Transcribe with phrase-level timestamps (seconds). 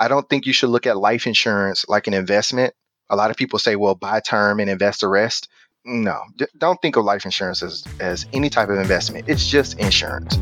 [0.00, 2.72] I don't think you should look at life insurance like an investment.
[3.10, 5.48] A lot of people say, well, buy term and invest the rest.
[5.84, 6.20] No,
[6.56, 9.28] don't think of life insurance as, as any type of investment.
[9.28, 10.36] It's just insurance.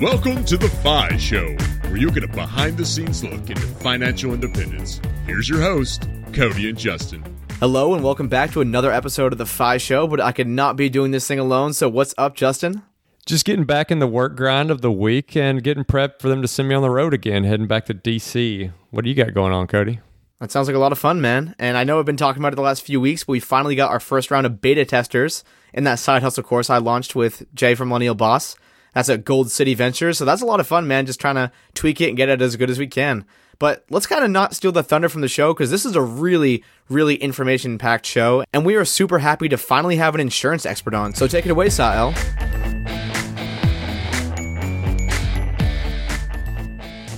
[0.00, 1.56] Welcome to the FI Show,
[1.88, 5.00] where you get a behind the scenes look into financial independence.
[5.26, 7.37] Here's your host, Cody and Justin.
[7.60, 10.76] Hello, and welcome back to another episode of the FI Show, but I could not
[10.76, 11.72] be doing this thing alone.
[11.72, 12.82] So, what's up, Justin?
[13.26, 16.40] Just getting back in the work grind of the week and getting prepped for them
[16.40, 18.72] to send me on the road again, heading back to DC.
[18.90, 19.98] What do you got going on, Cody?
[20.38, 21.56] That sounds like a lot of fun, man.
[21.58, 23.74] And I know I've been talking about it the last few weeks, but we finally
[23.74, 25.42] got our first round of beta testers
[25.74, 28.54] in that side hustle course I launched with Jay from Millennial Boss.
[28.94, 30.16] That's at Gold City Ventures.
[30.16, 31.06] So that's a lot of fun, man.
[31.06, 33.24] Just trying to tweak it and get it as good as we can.
[33.58, 36.02] But let's kind of not steal the thunder from the show because this is a
[36.02, 38.44] really, really information packed show.
[38.52, 41.14] And we are super happy to finally have an insurance expert on.
[41.14, 42.14] So take it away, Sa El.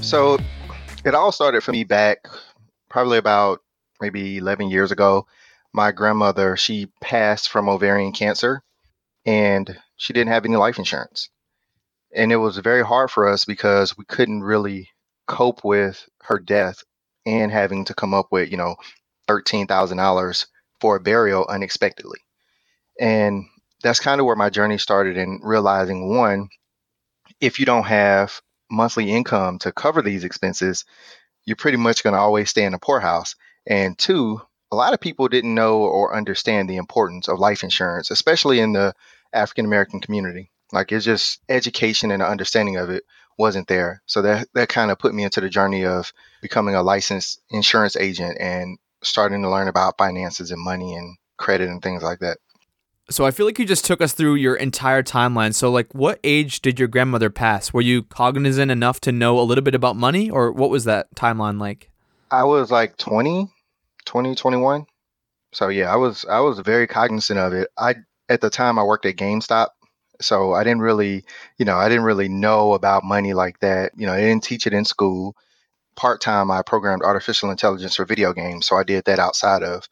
[0.03, 0.39] So
[1.05, 2.27] it all started for me back
[2.89, 3.61] probably about
[4.01, 5.27] maybe 11 years ago.
[5.73, 8.63] My grandmother, she passed from ovarian cancer
[9.27, 11.29] and she didn't have any life insurance
[12.13, 14.89] and it was very hard for us because we couldn't really
[15.27, 16.83] cope with her death
[17.27, 18.77] and having to come up with you know
[19.27, 20.47] thirteen thousand dollars
[20.81, 22.19] for a burial unexpectedly,
[22.99, 23.45] and
[23.83, 26.49] that's kind of where my journey started in realizing one,
[27.41, 30.85] if you don't have monthly income to cover these expenses,
[31.45, 33.35] you're pretty much going to always stay in the poorhouse.
[33.67, 38.11] And two, a lot of people didn't know or understand the importance of life insurance,
[38.11, 38.95] especially in the
[39.33, 40.51] African American community.
[40.73, 43.05] Like it's just education and understanding of it
[43.41, 44.03] wasn't there.
[44.07, 47.97] So that that kind of put me into the journey of becoming a licensed insurance
[47.97, 52.39] agent and starting to learn about finances and money and credit and things like that.
[53.09, 55.53] So I feel like you just took us through your entire timeline.
[55.53, 57.73] So like what age did your grandmother pass?
[57.73, 61.13] Were you cognizant enough to know a little bit about money or what was that
[61.17, 61.91] timeline like?
[62.31, 63.49] I was like 20,
[64.05, 64.87] 20, 21.
[65.53, 67.69] So yeah, I was I was very cognizant of it.
[67.77, 67.97] I
[68.29, 69.69] at the time I worked at GameStop
[70.21, 71.25] so I didn't really,
[71.59, 73.93] you know, I didn't really know about money like that.
[73.97, 75.37] You know, I didn't teach it in school.
[75.97, 78.67] Part time, I programmed artificial intelligence for video games.
[78.67, 79.89] So I did that outside of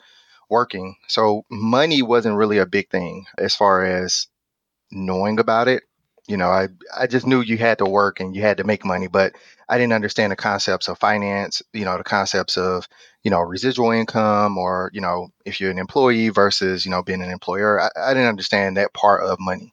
[0.48, 0.96] working.
[1.08, 4.26] So money wasn't really a big thing as far as
[4.90, 5.82] knowing about it.
[6.26, 8.84] You know, I, I just knew you had to work and you had to make
[8.84, 9.34] money, but
[9.66, 12.86] I didn't understand the concepts of finance, you know, the concepts of,
[13.22, 17.22] you know, residual income or, you know, if you're an employee versus, you know, being
[17.22, 17.80] an employer.
[17.80, 19.72] I, I didn't understand that part of money.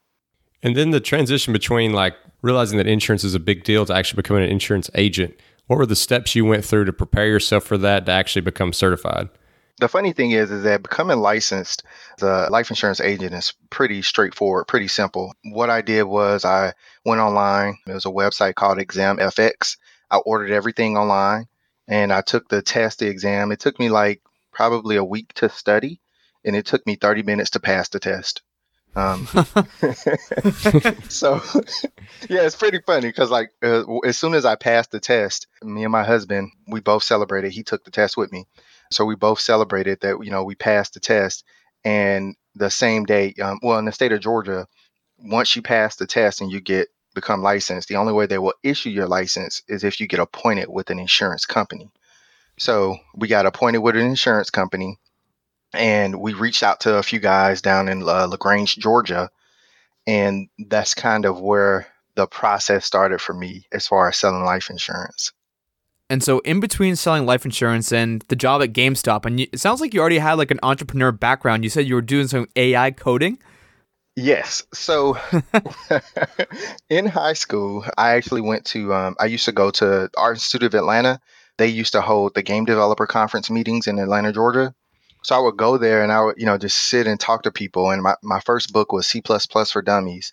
[0.66, 4.18] And then the transition between like realizing that insurance is a big deal to actually
[4.18, 5.40] becoming an insurance agent.
[5.68, 8.74] What were the steps you went through to prepare yourself for that to actually become
[8.74, 9.30] certified?
[9.80, 11.84] The funny thing is, is that becoming licensed
[12.18, 15.36] as a life insurance agent is pretty straightforward, pretty simple.
[15.44, 16.74] What I did was I
[17.06, 17.78] went online.
[17.86, 19.78] There was a website called ExamFX.
[20.09, 21.46] I ordered everything online
[21.88, 23.52] and I took the test, the exam.
[23.52, 24.20] It took me like
[24.52, 26.00] probably a week to study
[26.44, 28.42] and it took me 30 minutes to pass the test.
[28.96, 29.26] Um,
[31.10, 31.42] so
[32.30, 35.84] yeah, it's pretty funny because like uh, as soon as I passed the test, me
[35.84, 37.52] and my husband we both celebrated.
[37.52, 38.46] He took the test with me,
[38.92, 41.44] so we both celebrated that you know we passed the test.
[41.84, 44.66] And the same day, um, well, in the state of Georgia,
[45.20, 48.54] once you pass the test and you get become licensed, the only way they will
[48.64, 51.90] issue your license is if you get appointed with an insurance company.
[52.58, 54.98] So we got appointed with an insurance company
[55.74, 59.30] and we reached out to a few guys down in uh, LaGrange, Georgia,
[60.08, 64.70] and that's kind of where the process started for me as far as selling life
[64.70, 65.31] insurance.
[66.09, 69.59] And so, in between selling life insurance and the job at GameStop, and you, it
[69.59, 71.64] sounds like you already had like an entrepreneur background.
[71.64, 73.40] You said you were doing some AI coding.
[74.16, 74.64] Yes.
[74.74, 75.18] So,
[76.90, 78.94] in high school, I actually went to.
[78.94, 81.20] Um, I used to go to Art Institute of Atlanta.
[81.58, 84.76] They used to hold the game developer conference meetings in Atlanta, Georgia.
[85.25, 87.52] So I would go there and I would, you know, just sit and talk to
[87.52, 87.90] people.
[87.90, 90.32] And my, my first book was C for Dummies.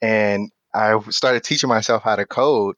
[0.00, 2.74] And I started teaching myself how to code.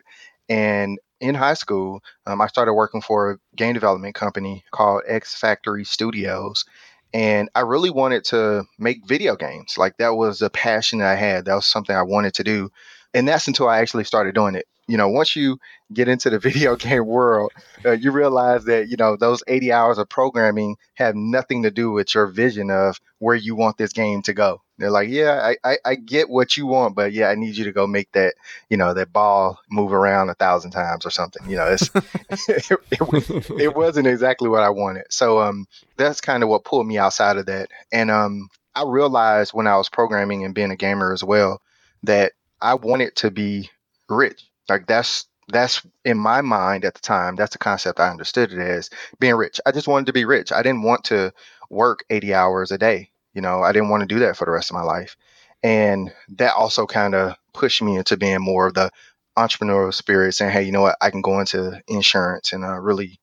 [0.47, 5.37] And in high school, um, I started working for a game development company called X
[5.37, 6.67] Factory Studios.
[7.15, 9.79] And I really wanted to make video games.
[9.79, 11.47] Like that was a passion that I had.
[11.47, 12.71] That was something I wanted to do.
[13.15, 15.59] And that's until I actually started doing it you know, once you
[15.93, 17.53] get into the video game world,
[17.85, 21.91] uh, you realize that, you know, those 80 hours of programming have nothing to do
[21.91, 24.61] with your vision of where you want this game to go.
[24.77, 27.65] They're like, yeah, I, I, I get what you want, but yeah, I need you
[27.65, 28.35] to go make that,
[28.69, 31.49] you know, that ball move around a thousand times or something.
[31.49, 31.91] You know, it's,
[32.49, 35.05] it, it, it wasn't exactly what I wanted.
[35.11, 35.67] So um,
[35.97, 37.69] that's kind of what pulled me outside of that.
[37.93, 41.63] And um, I realized when I was programming and being a gamer as well
[42.03, 43.71] that I wanted to be
[44.09, 44.45] rich.
[44.69, 47.37] Like that's that's in my mind at the time.
[47.37, 48.91] That's the concept I understood it as
[49.21, 49.61] being rich.
[49.67, 50.53] I just wanted to be rich.
[50.53, 51.33] I didn't want to
[51.71, 53.11] work 80 hours a day.
[53.35, 55.17] You know, I didn't want to do that for the rest of my life.
[55.63, 58.91] And that also kind of pushed me into being more of the
[59.37, 63.19] entrepreneurial spirit, saying, hey, you know what, I can go into insurance and uh, really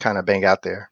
[0.00, 0.90] kind of bang out there.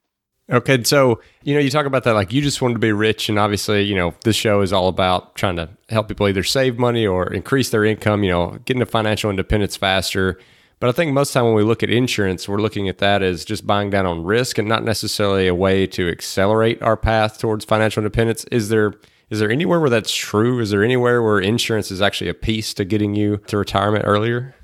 [0.50, 3.29] Okay, so you know, you talk about that like you just wanted to be rich,
[3.29, 6.79] and obviously, you know, this show is all about trying to help people either save
[6.79, 8.23] money or increase their income.
[8.23, 10.38] You know, getting to financial independence faster.
[10.81, 13.44] But I think most time when we look at insurance, we're looking at that as
[13.44, 17.64] just buying down on risk and not necessarily a way to accelerate our path towards
[17.64, 18.44] financial independence.
[18.50, 18.93] Is there
[19.31, 20.61] is there anywhere where that's true?
[20.61, 24.55] Is there anywhere where insurance is actually a piece to getting you to retirement earlier?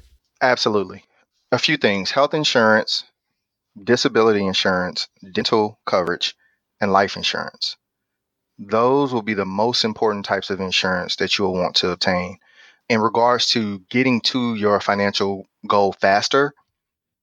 [0.43, 1.05] Absolutely.
[1.53, 2.11] A few things.
[2.11, 3.05] Health insurance,
[3.83, 6.35] disability insurance, dental coverage,
[6.81, 7.77] and life insurance.
[8.59, 12.39] Those will be the most important types of insurance that you will want to obtain.
[12.89, 16.53] In regards to getting to your financial goal faster,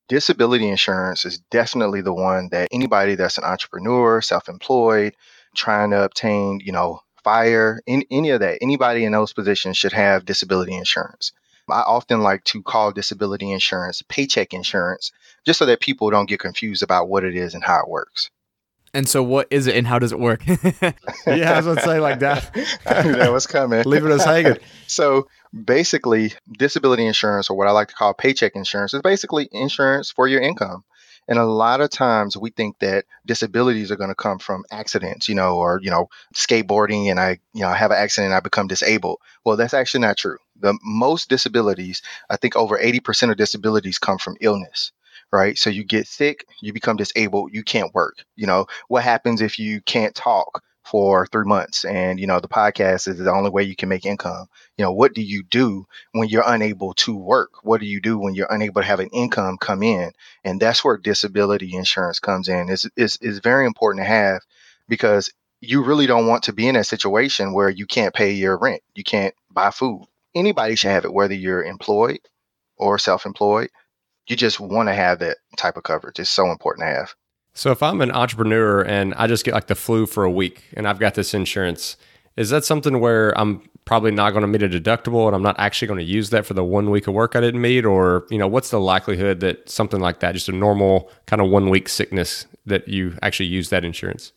[0.07, 5.13] disability insurance is definitely the one that anybody that's an entrepreneur, self-employed,
[5.55, 9.93] trying to obtain, you know, fire, in, any of that, anybody in those positions should
[9.93, 11.33] have disability insurance.
[11.69, 15.11] I often like to call disability insurance paycheck insurance
[15.45, 18.29] just so that people don't get confused about what it is and how it works.
[18.93, 20.45] And so, what is it and how does it work?
[20.47, 22.51] yeah, I was going to say like that.
[22.85, 23.83] that was coming.
[23.83, 24.57] Leaving us hanging.
[24.87, 25.27] so,
[25.65, 30.27] basically, disability insurance, or what I like to call paycheck insurance, is basically insurance for
[30.27, 30.83] your income.
[31.27, 35.27] And a lot of times we think that disabilities are going to come from accidents,
[35.27, 38.35] you know, or, you know, skateboarding and I, you know, I have an accident and
[38.35, 39.19] I become disabled.
[39.43, 40.37] Well, that's actually not true.
[40.59, 44.91] The most disabilities, I think over 80% of disabilities come from illness
[45.31, 45.57] right?
[45.57, 48.23] So you get sick, you become disabled, you can't work.
[48.35, 52.47] You know, what happens if you can't talk for three months and, you know, the
[52.47, 54.47] podcast is the only way you can make income?
[54.77, 57.63] You know, what do you do when you're unable to work?
[57.63, 60.11] What do you do when you're unable to have an income come in?
[60.45, 62.69] And that's where disability insurance comes in.
[62.69, 64.41] It's, it's, it's very important to have
[64.87, 68.57] because you really don't want to be in a situation where you can't pay your
[68.57, 70.05] rent, you can't buy food.
[70.37, 72.19] Anybody should have it, whether you're employed
[72.77, 73.69] or self employed
[74.27, 76.19] you just want to have that type of coverage.
[76.19, 77.15] It's so important to have.
[77.53, 80.63] So if I'm an entrepreneur and I just get like the flu for a week
[80.73, 81.97] and I've got this insurance,
[82.35, 85.55] is that something where I'm probably not going to meet a deductible and I'm not
[85.57, 87.85] actually going to use that for the one week of work I didn't meet?
[87.85, 91.49] Or, you know, what's the likelihood that something like that, just a normal kind of
[91.49, 94.33] one week sickness, that you actually use that insurance?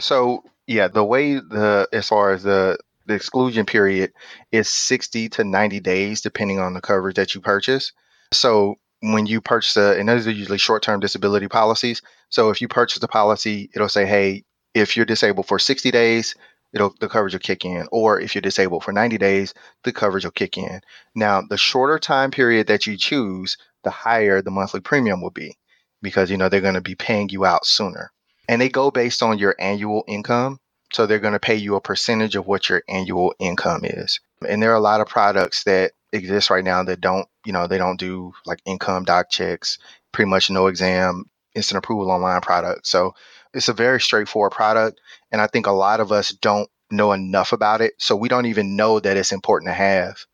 [0.00, 2.78] So yeah, the way the as far as the
[3.12, 4.12] the exclusion period
[4.50, 7.92] is 60 to 90 days depending on the coverage that you purchase.
[8.32, 12.00] So when you purchase a, and those are usually short-term disability policies.
[12.30, 14.44] So if you purchase the policy, it'll say, hey,
[14.74, 16.34] if you're disabled for 60 days,
[16.72, 17.86] it'll the coverage will kick in.
[17.92, 19.52] Or if you're disabled for 90 days,
[19.84, 20.80] the coverage will kick in.
[21.14, 25.58] Now, the shorter time period that you choose, the higher the monthly premium will be
[26.00, 28.10] because you know they're going to be paying you out sooner.
[28.48, 30.58] And they go based on your annual income.
[30.92, 34.20] So they're going to pay you a percentage of what your annual income is.
[34.46, 37.66] And there are a lot of products that exist right now that don't, you know,
[37.66, 39.78] they don't do like income doc checks,
[40.12, 41.24] pretty much no exam,
[41.54, 42.86] instant approval online product.
[42.86, 43.14] So
[43.54, 45.00] it's a very straightforward product.
[45.30, 47.94] And I think a lot of us don't know enough about it.
[47.98, 50.24] So we don't even know that it's important to have.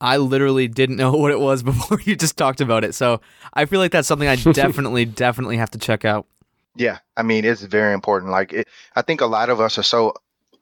[0.00, 2.94] I literally didn't know what it was before you just talked about it.
[2.94, 3.20] So
[3.52, 6.26] I feel like that's something I definitely, definitely have to check out.
[6.76, 8.30] Yeah, I mean it's very important.
[8.32, 10.14] Like it, I think a lot of us are so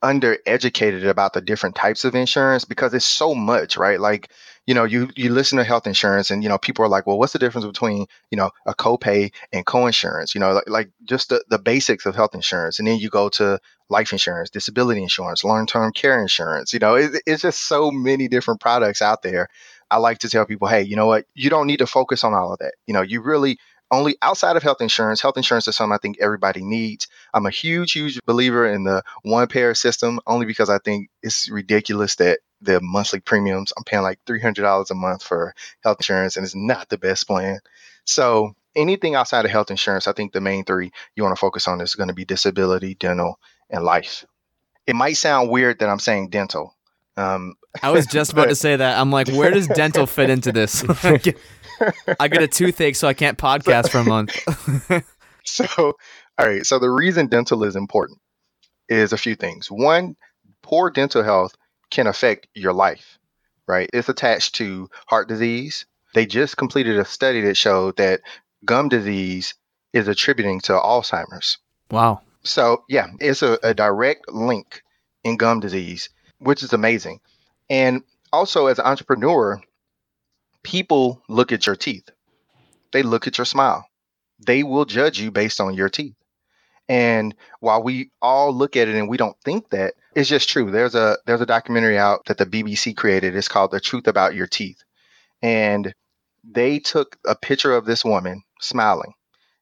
[0.03, 3.99] undereducated about the different types of insurance because it's so much, right?
[4.01, 4.31] Like
[4.67, 7.19] you know, you you listen to health insurance, and you know, people are like, well,
[7.19, 10.35] what's the difference between you know a copay and co-insurance?
[10.35, 13.29] You know, like, like just the, the basics of health insurance, and then you go
[13.31, 13.59] to
[13.91, 16.73] life insurance, disability insurance, long-term care insurance.
[16.73, 19.49] You know, it, it's just so many different products out there.
[19.91, 21.27] I like to tell people, hey, you know what?
[21.35, 22.75] You don't need to focus on all of that.
[22.87, 23.59] You know, you really
[23.95, 27.09] only outside of health insurance, health insurance is something I think everybody needs.
[27.33, 31.49] I'm a huge, huge believer in the one payer system only because I think it's
[31.49, 36.45] ridiculous that the monthly premiums, I'm paying like $300 a month for health insurance and
[36.45, 37.61] it's not the best plan.
[38.05, 41.69] So anything outside of health insurance, I think the main three you want to focus
[41.69, 43.39] on is going to be disability, dental,
[43.71, 44.25] and life.
[44.87, 46.74] It might sound weird that I'm saying dental.
[47.17, 48.99] Um, I was just about to say that.
[48.99, 50.85] I'm like, where does dental fit into this?
[52.21, 54.37] I get a toothache, so I can't podcast for a month.
[55.45, 56.65] so, all right.
[56.65, 58.21] So the reason dental is important
[58.89, 59.71] is a few things.
[59.71, 60.17] One,
[60.63, 61.55] poor dental health
[61.91, 63.19] can affect your life,
[63.67, 63.89] right?
[63.93, 65.87] It's attached to heart disease.
[66.15, 68.21] They just completed a study that showed that
[68.65, 69.55] gum disease
[69.93, 71.59] is attributing to Alzheimer's.
[71.91, 72.23] Wow.
[72.43, 74.83] So, yeah, it's a, a direct link
[75.23, 76.11] in gum disease,
[76.45, 77.21] which is amazing.
[77.69, 79.61] And also, as an entrepreneur,
[80.63, 82.09] people look at your teeth,
[82.93, 83.87] they look at your smile,
[84.45, 86.15] they will judge you based on your teeth.
[86.89, 90.71] And while we all look at it and we don't think that, it's just true.
[90.71, 93.35] There's a there's a documentary out that the BBC created.
[93.35, 94.83] It's called The Truth About Your Teeth.
[95.43, 95.95] And
[96.45, 99.15] they took a picture of this woman smiling.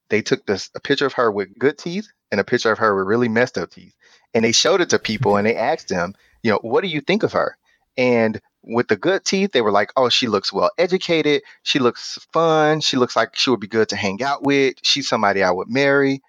[0.09, 2.95] They took this a picture of her with good teeth and a picture of her
[2.97, 3.95] with really messed up teeth.
[4.35, 7.01] And they showed it to people and they asked them, you know, what do you
[7.01, 7.57] think of her?
[7.97, 11.43] And with the good teeth, they were like, oh, she looks well educated.
[11.63, 12.81] She looks fun.
[12.81, 14.77] She looks like she would be good to hang out with.
[14.83, 16.23] She's somebody I would marry.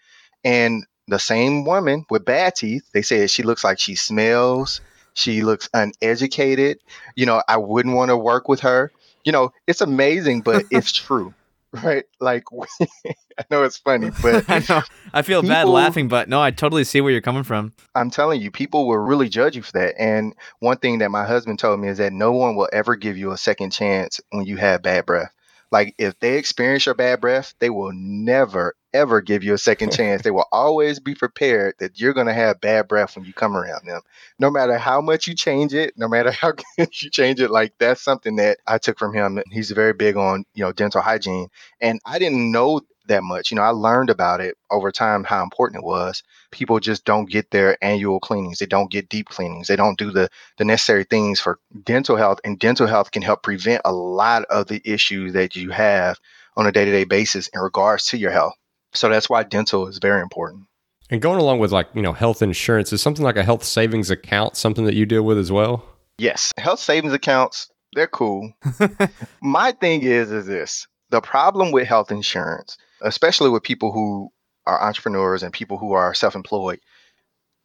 [0.44, 4.82] And the same woman with bad teeth, they said she looks like she smells.
[5.14, 6.80] She looks uneducated.
[7.16, 8.92] You know, I wouldn't want to work with her.
[9.24, 11.34] You know, it's amazing, but it's true,
[11.84, 12.06] right?
[12.20, 12.44] Like,
[12.82, 14.82] I know it's funny, but I know.
[15.14, 17.74] I feel bad laughing, but no, I totally see where you're coming from.
[17.96, 19.96] I'm telling you, people will really judge you for that.
[20.00, 23.18] And one thing that my husband told me is that no one will ever give
[23.18, 25.34] you a second chance when you have bad breath.
[25.72, 29.92] Like if they experience your bad breath, they will never ever give you a second
[29.94, 30.22] chance.
[30.22, 33.56] They will always be prepared that you're going to have bad breath when you come
[33.58, 34.02] around them.
[34.40, 38.02] No matter how much you change it, no matter how you change it, like that's
[38.02, 39.42] something that I took from him.
[39.52, 41.48] He's very big on, you know, dental hygiene.
[41.82, 43.52] And I didn't know that much.
[43.52, 46.24] You know, I learned about it over time how important it was.
[46.52, 48.60] People just don't get their annual cleanings.
[48.60, 49.68] They don't get deep cleanings.
[49.68, 53.44] They don't do the the necessary things for dental health and dental health can help
[53.44, 56.20] prevent a lot of the issues that you have
[56.56, 58.54] on a day-to-day basis in regards to your health.
[58.94, 60.66] So that's why dental is very important.
[61.10, 64.10] And going along with like, you know, health insurance is something like a health savings
[64.10, 65.86] account, something that you deal with as well.
[66.18, 68.54] Yes, health savings accounts, they're cool.
[69.42, 70.88] My thing is is this.
[71.10, 74.30] The problem with health insurance, especially with people who
[74.66, 76.80] are entrepreneurs and people who are self-employed,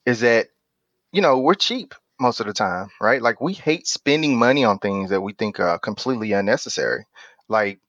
[0.04, 0.48] is that
[1.12, 3.22] you know, we're cheap most of the time, right?
[3.22, 7.06] Like we hate spending money on things that we think are completely unnecessary.
[7.48, 7.80] Like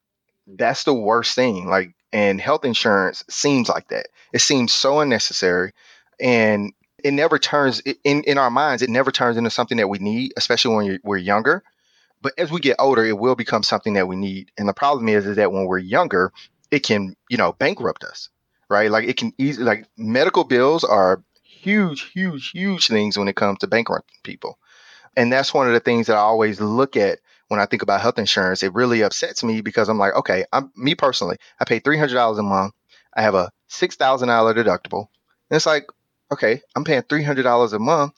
[0.47, 1.67] that's the worst thing.
[1.67, 4.07] Like and health insurance seems like that.
[4.33, 5.73] It seems so unnecessary
[6.19, 6.73] and
[7.03, 10.33] it never turns in in our minds it never turns into something that we need
[10.35, 11.63] especially when you're, we're younger.
[12.21, 15.07] But as we get older it will become something that we need and the problem
[15.07, 16.31] is is that when we're younger
[16.71, 18.29] it can you know bankrupt us
[18.69, 18.91] right?
[18.91, 23.59] Like it can easily like medical bills are huge huge huge things when it comes
[23.59, 24.57] to bankrupting people.
[25.17, 28.01] And that's one of the things that i always look at when i think about
[28.01, 31.79] health insurance it really upsets me because i'm like okay i'm me personally i pay
[31.79, 32.73] $300 a month
[33.15, 35.07] i have a $6000 deductible
[35.49, 35.85] and it's like
[36.31, 38.13] okay, I'm paying three hundred dollars a month.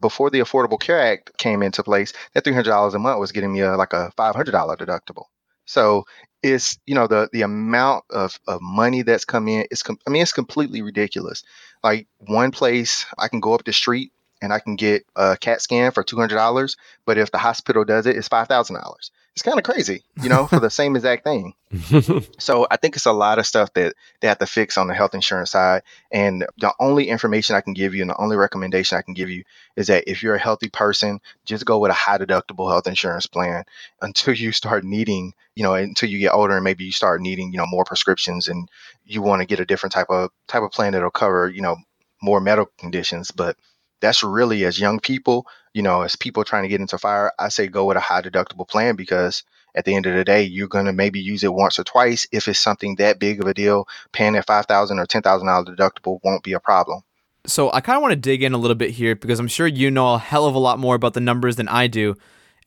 [0.00, 3.32] Before the Affordable Care Act came into place, that three hundred dollars a month was
[3.32, 5.24] getting me a, like a five hundred dollar deductible.
[5.64, 6.04] So
[6.42, 9.66] it's you know the the amount of, of money that's come in.
[9.70, 11.42] It's com- I mean it's completely ridiculous.
[11.82, 14.12] Like one place I can go up the street
[14.42, 17.84] and I can get a CAT scan for two hundred dollars, but if the hospital
[17.84, 19.10] does it, it's five thousand dollars.
[19.32, 21.52] It's kind of crazy, you know, for the same exact thing.
[22.38, 24.94] So I think it's a lot of stuff that they have to fix on the
[24.94, 25.82] health insurance side.
[26.10, 29.28] And the only information I can give you and the only recommendation I can give
[29.28, 29.44] you
[29.76, 33.26] is that if you're a healthy person, just go with a high deductible health insurance
[33.26, 33.64] plan
[34.00, 37.52] until you start needing, you know, until you get older and maybe you start needing,
[37.52, 38.70] you know, more prescriptions and
[39.04, 41.76] you want to get a different type of type of plan that'll cover, you know,
[42.22, 43.30] more medical conditions.
[43.30, 43.56] But
[44.00, 47.48] that's really as young people, you know, as people trying to get into fire, I
[47.48, 49.42] say go with a high deductible plan because
[49.74, 52.26] at the end of the day, you're going to maybe use it once or twice.
[52.32, 55.46] If it's something that big of a deal, paying that five thousand or ten thousand
[55.46, 57.02] dollar deductible won't be a problem.
[57.46, 59.66] So I kind of want to dig in a little bit here because I'm sure
[59.66, 62.16] you know a hell of a lot more about the numbers than I do.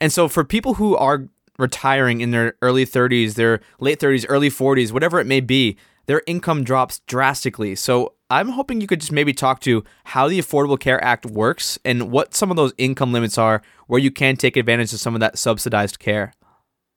[0.00, 4.48] And so for people who are retiring in their early 30s, their late 30s, early
[4.48, 7.74] 40s, whatever it may be, their income drops drastically.
[7.74, 11.80] So I'm hoping you could just maybe talk to how the Affordable Care Act works
[11.84, 15.14] and what some of those income limits are where you can take advantage of some
[15.14, 16.32] of that subsidized care.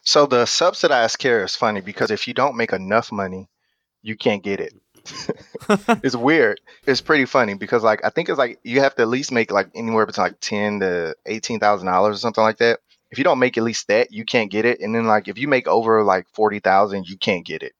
[0.01, 3.49] So the subsidized care is funny because if you don't make enough money,
[4.03, 4.73] you can't get it.
[6.03, 6.61] it's weird.
[6.85, 9.51] It's pretty funny because like I think it's like you have to at least make
[9.51, 12.79] like anywhere between like ten to eighteen thousand dollars or something like that.
[13.11, 14.79] If you don't make at least that, you can't get it.
[14.79, 17.73] And then like if you make over like forty thousand, you can't get it.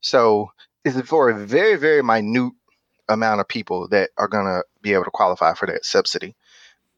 [0.00, 0.52] So
[0.84, 2.52] it's for a very very minute
[3.08, 6.34] amount of people that are gonna be able to qualify for that subsidy.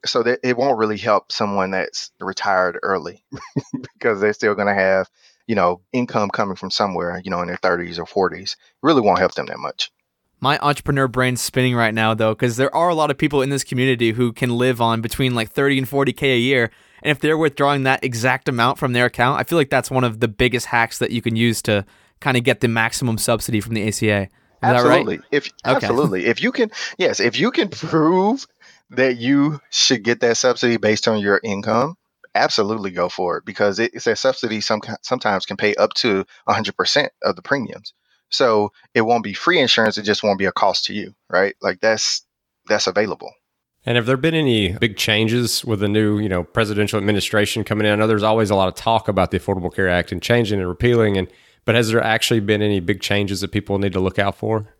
[0.06, 3.24] So that it won't really help someone that's retired early
[3.94, 5.08] because they're still gonna have
[5.46, 8.52] you know income coming from somewhere you know in their 30s or 40s.
[8.52, 9.90] It really won't help them that much.
[10.40, 13.48] My entrepreneur brain's spinning right now though, because there are a lot of people in
[13.48, 16.70] this community who can live on between like 30 and 40k a year,
[17.02, 20.04] and if they're withdrawing that exact amount from their account, I feel like that's one
[20.04, 21.86] of the biggest hacks that you can use to
[22.20, 24.28] kind of get the maximum subsidy from the ACA.
[24.64, 25.16] Is absolutely.
[25.18, 25.26] Right?
[25.30, 25.76] If okay.
[25.76, 28.46] absolutely, if you can, yes, if you can prove
[28.90, 31.96] that you should get that subsidy based on your income,
[32.34, 34.60] absolutely go for it because it, it's a subsidy.
[34.60, 37.94] Some sometimes can pay up to 100% of the premiums.
[38.30, 41.54] So it won't be free insurance; it just won't be a cost to you, right?
[41.60, 42.26] Like that's
[42.66, 43.32] that's available.
[43.86, 47.86] And have there been any big changes with the new, you know, presidential administration coming
[47.86, 47.92] in?
[47.92, 50.58] I know there's always a lot of talk about the Affordable Care Act and changing
[50.58, 51.28] and repealing, and
[51.64, 54.74] but has there actually been any big changes that people need to look out for?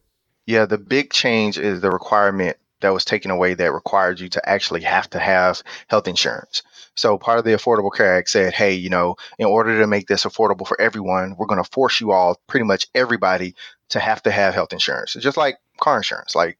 [0.46, 4.48] Yeah, the big change is the requirement that was taken away that required you to
[4.48, 6.62] actually have to have health insurance.
[6.96, 10.06] So part of the Affordable Care Act said, hey, you know, in order to make
[10.06, 13.54] this affordable for everyone, we're going to force you all, pretty much everybody,
[13.88, 15.16] to have to have health insurance.
[15.16, 16.34] It's just like car insurance.
[16.34, 16.58] Like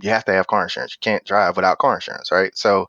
[0.00, 0.94] you have to have car insurance.
[0.94, 2.56] You can't drive without car insurance, right?
[2.56, 2.88] So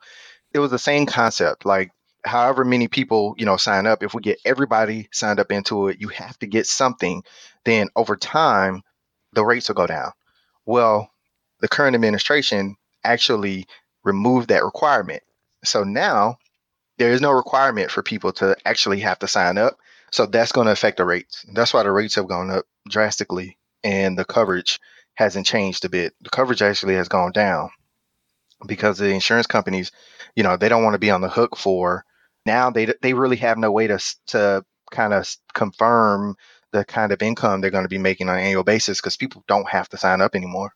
[0.53, 1.65] it was the same concept.
[1.65, 1.91] Like
[2.25, 5.99] however many people, you know, sign up, if we get everybody signed up into it,
[5.99, 7.23] you have to get something,
[7.65, 8.81] then over time
[9.33, 10.11] the rates will go down.
[10.65, 11.09] Well,
[11.61, 13.65] the current administration actually
[14.03, 15.23] removed that requirement.
[15.63, 16.37] So now
[16.97, 19.77] there is no requirement for people to actually have to sign up.
[20.11, 21.45] So that's going to affect the rates.
[21.53, 24.79] That's why the rates have gone up drastically and the coverage
[25.15, 26.13] hasn't changed a bit.
[26.21, 27.69] The coverage actually has gone down
[28.65, 29.91] because the insurance companies,
[30.35, 32.05] you know, they don't want to be on the hook for
[32.45, 36.35] now they they really have no way to to kind of confirm
[36.71, 39.43] the kind of income they're going to be making on an annual basis because people
[39.47, 40.73] don't have to sign up anymore.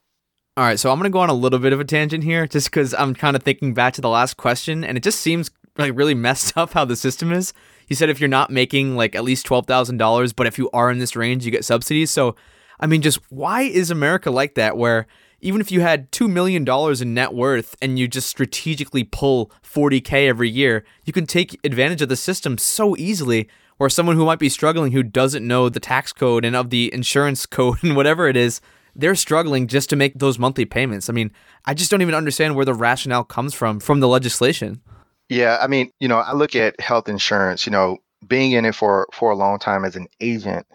[0.55, 2.45] All right, so I'm going to go on a little bit of a tangent here
[2.47, 5.49] just because I'm kind of thinking back to the last question and it just seems
[5.77, 7.53] like really messed up how the system is.
[7.87, 10.99] You said if you're not making like at least $12,000, but if you are in
[10.99, 12.11] this range, you get subsidies.
[12.11, 12.35] So,
[12.79, 15.07] I mean, just why is America like that where
[15.43, 16.65] even if you had $2 million
[17.01, 22.01] in net worth and you just strategically pull 40K every year, you can take advantage
[22.01, 23.49] of the system so easily.
[23.79, 26.93] Or someone who might be struggling who doesn't know the tax code and of the
[26.93, 28.61] insurance code and whatever it is,
[28.95, 31.09] they're struggling just to make those monthly payments.
[31.09, 31.31] I mean,
[31.65, 34.81] I just don't even understand where the rationale comes from from the legislation.
[35.27, 38.75] Yeah, I mean, you know, I look at health insurance, you know, being in it
[38.75, 40.67] for for a long time as an agent,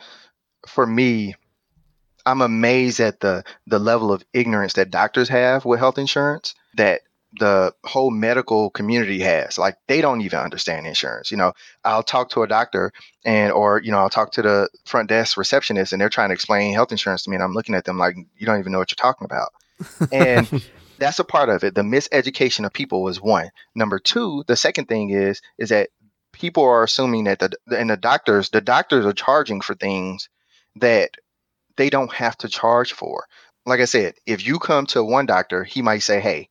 [0.66, 1.34] for me,
[2.28, 7.00] I'm amazed at the the level of ignorance that doctors have with health insurance that
[7.38, 9.56] the whole medical community has.
[9.56, 11.30] Like they don't even understand insurance.
[11.30, 11.52] You know,
[11.84, 12.92] I'll talk to a doctor
[13.24, 16.34] and or, you know, I'll talk to the front desk receptionist and they're trying to
[16.34, 18.78] explain health insurance to me and I'm looking at them like you don't even know
[18.78, 19.50] what you're talking about.
[20.12, 20.48] And
[20.98, 21.74] that's a part of it.
[21.74, 23.50] The miseducation of people is one.
[23.74, 25.88] Number two, the second thing is is that
[26.32, 30.28] people are assuming that the and the doctors, the doctors are charging for things
[30.76, 31.10] that
[31.78, 33.26] they don't have to charge for.
[33.64, 36.50] Like I said, if you come to one doctor, he might say, "Hey,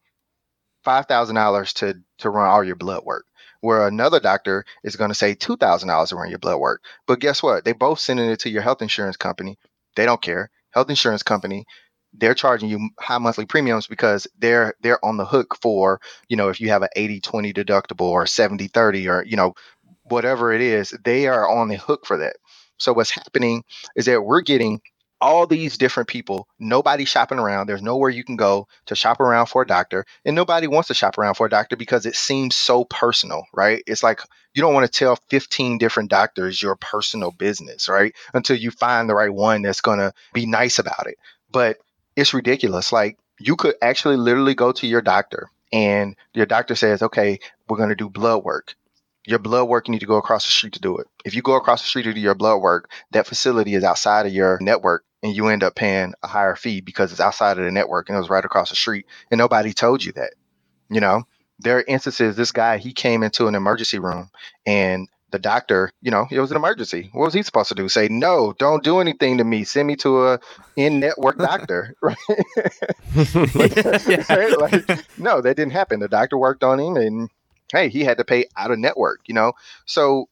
[0.84, 3.26] five thousand dollars to to run all your blood work."
[3.62, 6.84] Where another doctor is going to say two thousand dollars to run your blood work.
[7.06, 7.66] But guess what?
[7.66, 9.60] They both sending it to your health insurance company.
[9.96, 10.50] They don't care.
[10.72, 11.66] Health insurance company
[12.14, 16.50] they're charging you high monthly premiums because they're they're on the hook for you know
[16.50, 19.54] if you have an 80 20 deductible or 70 30 or you know
[20.04, 22.38] whatever it is they are on the hook for that
[22.78, 23.64] so what's happening
[23.96, 24.80] is that we're getting
[25.20, 29.48] all these different people nobody shopping around there's nowhere you can go to shop around
[29.48, 32.56] for a doctor and nobody wants to shop around for a doctor because it seems
[32.56, 34.22] so personal right it's like
[34.54, 39.10] you don't want to tell 15 different doctors your personal business right until you find
[39.10, 41.18] the right one that's going to be nice about it
[41.52, 41.78] but
[42.18, 42.92] it's ridiculous.
[42.92, 47.78] Like you could actually literally go to your doctor and your doctor says, okay, we're
[47.78, 48.76] going to do blood work.
[49.26, 51.08] Your blood work, you need to go across the street to do it.
[51.26, 54.26] If you go across the street to do your blood work, that facility is outside
[54.26, 57.66] of your network and you end up paying a higher fee because it's outside of
[57.66, 60.34] the network and it was right across the street and nobody told you that.
[60.90, 61.24] You know,
[61.60, 64.30] there are instances, this guy, he came into an emergency room
[64.66, 67.10] and the doctor, you know, it was an emergency.
[67.12, 67.90] What was he supposed to do?
[67.90, 69.66] Say, no, don't do anything to me.
[69.66, 70.40] Send me to a
[70.76, 72.16] in-network doctor, right?
[73.54, 73.76] like,
[74.30, 74.58] right?
[74.58, 76.00] Like, no, that didn't happen.
[76.00, 77.30] The doctor worked on him, and
[77.74, 79.22] hey, he had to pay out of network.
[79.26, 79.54] You know,
[79.86, 80.30] so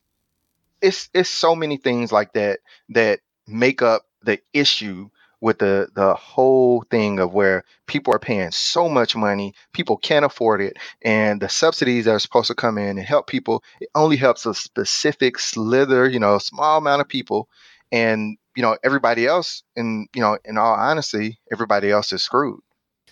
[0.81, 5.09] it's it's so many things like that that make up the issue
[5.41, 10.25] with the the whole thing of where people are paying so much money, people can't
[10.25, 13.89] afford it, and the subsidies that are supposed to come in and help people, it
[13.95, 17.49] only helps a specific slither, you know, small amount of people,
[17.91, 22.61] and you know everybody else, and you know, in all honesty, everybody else is screwed.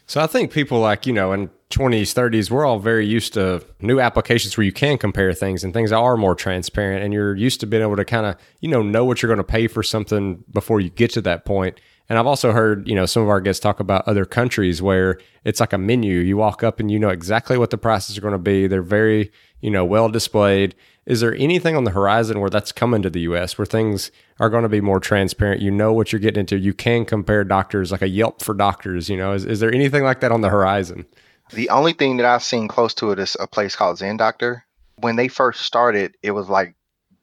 [0.05, 3.65] So I think people like, you know, in 20s, 30s, we're all very used to
[3.81, 7.59] new applications where you can compare things and things are more transparent and you're used
[7.61, 9.81] to being able to kind of, you know, know what you're going to pay for
[9.81, 11.79] something before you get to that point.
[12.09, 15.19] And I've also heard, you know, some of our guests talk about other countries where
[15.45, 16.19] it's like a menu.
[16.19, 18.67] You walk up and you know exactly what the prices are going to be.
[18.67, 19.31] They're very,
[19.63, 20.76] you know, well displayed.
[21.06, 24.49] Is there anything on the horizon where that's coming to the US where things are
[24.49, 25.62] going to be more transparent?
[25.62, 26.58] You know what you're getting into.
[26.58, 29.32] You can compare doctors like a Yelp for doctors, you know.
[29.32, 31.06] Is, is there anything like that on the horizon?
[31.54, 34.63] The only thing that I've seen close to it is a place called ZocDoc.
[34.97, 36.76] When they first started, it was like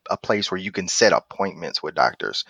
[0.09, 2.47] a place where you can set appointments with doctors.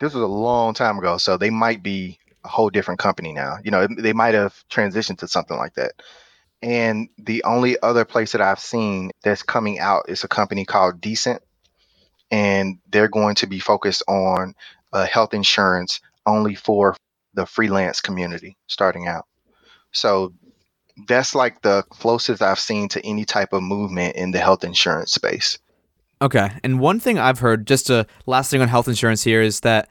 [0.00, 3.58] This was a long time ago, so they might be a whole different company now.
[3.64, 5.92] You know, they might have transitioned to something like that.
[6.62, 11.00] And the only other place that I've seen that's coming out is a company called
[11.00, 11.42] Decent,
[12.30, 14.54] and they're going to be focused on
[14.92, 16.96] uh, health insurance only for
[17.34, 19.26] the freelance community starting out.
[19.92, 20.34] So
[21.06, 25.12] that's like the closest I've seen to any type of movement in the health insurance
[25.12, 25.58] space.
[26.20, 26.50] Okay.
[26.64, 29.88] And one thing I've heard, just a last thing on health insurance here, is that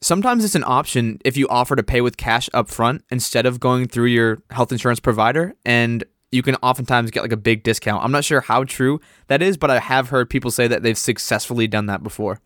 [0.00, 3.60] sometimes it's an option if you offer to pay with cash up front instead of
[3.60, 5.54] going through your health insurance provider.
[5.64, 8.04] And you can oftentimes get like a big discount.
[8.04, 10.98] I'm not sure how true that is, but I have heard people say that they've
[10.98, 12.40] successfully done that before.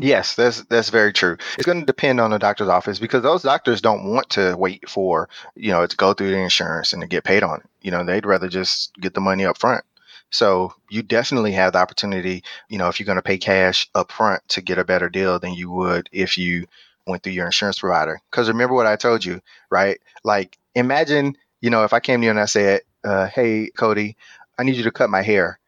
[0.00, 1.36] Yes, that's that's very true.
[1.56, 4.88] It's going to depend on the doctor's office because those doctors don't want to wait
[4.88, 7.66] for you know to go through the insurance and to get paid on it.
[7.82, 9.84] You know, they'd rather just get the money up front.
[10.30, 14.12] So you definitely have the opportunity, you know, if you're going to pay cash up
[14.12, 16.66] front to get a better deal than you would if you
[17.06, 18.20] went through your insurance provider.
[18.30, 19.98] Because remember what I told you, right?
[20.24, 24.16] Like imagine, you know, if I came to you and I said, uh, "Hey, Cody,
[24.58, 25.58] I need you to cut my hair,"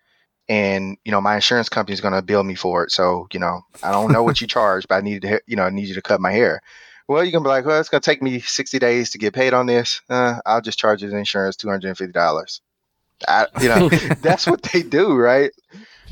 [0.48, 2.92] and you know my insurance company is going to bill me for it.
[2.92, 5.64] So you know I don't know what you charge, but I need to, you know,
[5.64, 6.60] I need you to cut my hair.
[7.08, 9.34] Well, you can be like, well, it's going to take me 60 days to get
[9.34, 10.00] paid on this.
[10.08, 12.60] Uh, I'll just charge the insurance $250.
[13.28, 13.88] I, you know,
[14.22, 15.50] that's what they do, right?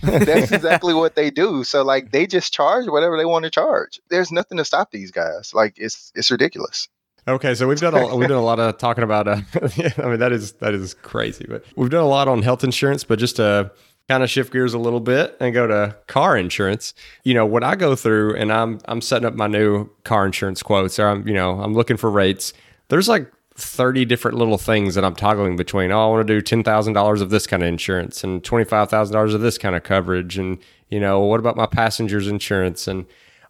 [0.03, 1.65] that's exactly what they do.
[1.65, 4.01] So like they just charge whatever they want to charge.
[4.11, 5.53] There's nothing to stop these guys.
[5.55, 6.89] Like it's it's ridiculous.
[7.27, 9.29] Okay, so we've done a, we've done a lot of talking about.
[9.29, 9.43] Uh,
[9.99, 13.05] I mean, that is that is crazy, but we've done a lot on health insurance.
[13.05, 13.71] But just to
[14.09, 16.95] kind of shift gears a little bit and go to car insurance,
[17.25, 20.63] you know, what I go through, and I'm I'm setting up my new car insurance
[20.63, 22.55] quotes, or I'm you know I'm looking for rates.
[22.89, 25.91] There's like 30 different little things that I'm toggling between.
[25.91, 29.59] Oh, I want to do $10,000 of this kind of insurance and $25,000 of this
[29.59, 30.39] kind of coverage.
[30.39, 32.87] And, you know, what about my passenger's insurance?
[32.87, 33.07] And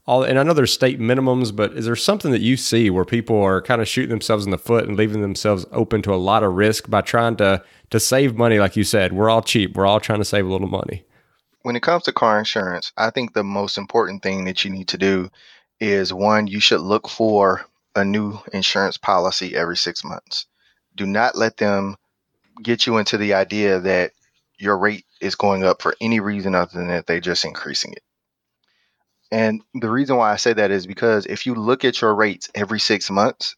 [0.07, 3.05] all, and I know there's state minimums, but is there something that you see where
[3.05, 6.17] people are kind of shooting themselves in the foot and leaving themselves open to a
[6.17, 8.59] lot of risk by trying to to save money?
[8.59, 9.77] Like you said, we're all cheap.
[9.77, 11.05] We're all trying to save a little money.
[11.63, 14.89] When it comes to car insurance, I think the most important thing that you need
[14.89, 15.29] to do
[15.81, 17.67] is one, you should look for
[17.99, 20.47] a new insurance policy every six months.
[20.97, 21.97] Do not let them
[22.63, 24.13] get you into the idea that
[24.59, 28.03] your rate is going up for any reason other than that they're just increasing it.
[29.31, 32.49] And the reason why I say that is because if you look at your rates
[32.55, 33.57] every six months,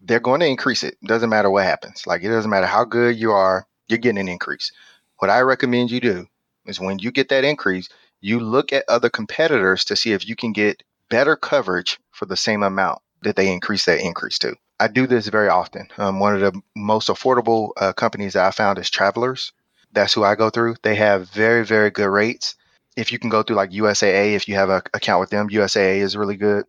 [0.00, 0.96] they're going to increase it.
[1.04, 2.06] Doesn't matter what happens.
[2.06, 4.72] Like it doesn't matter how good you are, you're getting an increase.
[5.18, 6.26] What I recommend you do
[6.66, 7.88] is when you get that increase,
[8.20, 12.36] you look at other competitors to see if you can get better coverage for the
[12.36, 14.54] same amount that they increase that increase to.
[14.80, 15.88] I do this very often.
[15.98, 19.52] Um, one of the most affordable uh, companies that I found is Travelers.
[19.92, 20.76] That's who I go through.
[20.82, 22.54] They have very, very good rates
[22.98, 25.98] if you can go through like USAA, if you have an account with them, USAA
[25.98, 26.64] is really good.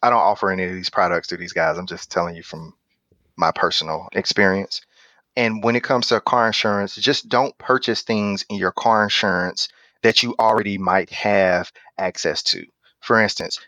[0.00, 1.78] I don't offer any of these products to these guys.
[1.78, 2.74] I'm just telling you from
[3.36, 4.82] my personal experience.
[5.36, 9.68] And when it comes to car insurance, just don't purchase things in your car insurance
[10.02, 12.64] that you already might have access to.
[13.00, 13.58] For instance,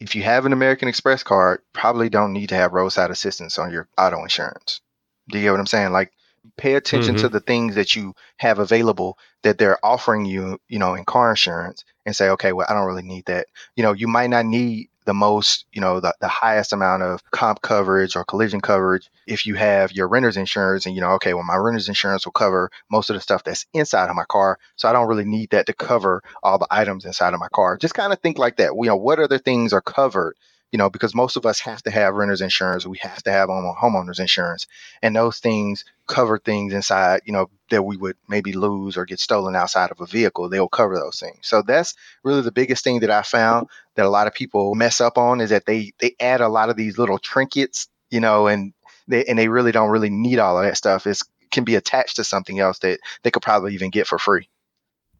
[0.00, 3.72] if you have an American Express card, probably don't need to have roadside assistance on
[3.72, 4.80] your auto insurance.
[5.28, 5.92] Do you get what I'm saying?
[5.92, 6.12] Like
[6.56, 7.22] pay attention mm-hmm.
[7.22, 11.30] to the things that you have available that they're offering you, you know, in car
[11.30, 13.48] insurance and say, okay, well, I don't really need that.
[13.74, 17.22] You know, you might not need the most, you know, the, the highest amount of
[17.30, 21.32] comp coverage or collision coverage if you have your renter's insurance and, you know, okay,
[21.32, 24.58] well, my renter's insurance will cover most of the stuff that's inside of my car.
[24.76, 27.78] So I don't really need that to cover all the items inside of my car.
[27.78, 28.72] Just kind of think like that.
[28.74, 30.36] You know, what other things are covered
[30.72, 33.48] you know, because most of us have to have renter's insurance, we have to have
[33.48, 34.66] homeowners insurance,
[35.02, 39.20] and those things cover things inside, you know, that we would maybe lose or get
[39.20, 40.48] stolen outside of a vehicle.
[40.48, 41.38] They'll cover those things.
[41.42, 45.00] So that's really the biggest thing that I found that a lot of people mess
[45.00, 48.46] up on is that they they add a lot of these little trinkets, you know,
[48.46, 48.72] and
[49.08, 51.06] they and they really don't really need all of that stuff.
[51.06, 51.18] It
[51.50, 54.48] can be attached to something else that they could probably even get for free.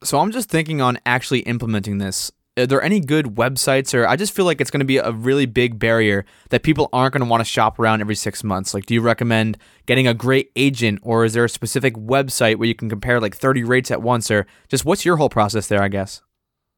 [0.03, 4.17] So I'm just thinking on actually implementing this are there any good websites or I
[4.17, 7.25] just feel like it's going to be a really big barrier that people aren't going
[7.25, 8.75] to want to shop around every 6 months.
[8.75, 12.69] Like do you recommend getting a great agent or is there a specific website where
[12.69, 15.83] you can compare like 30 rates at once or just what's your whole process there,
[15.83, 16.23] I guess?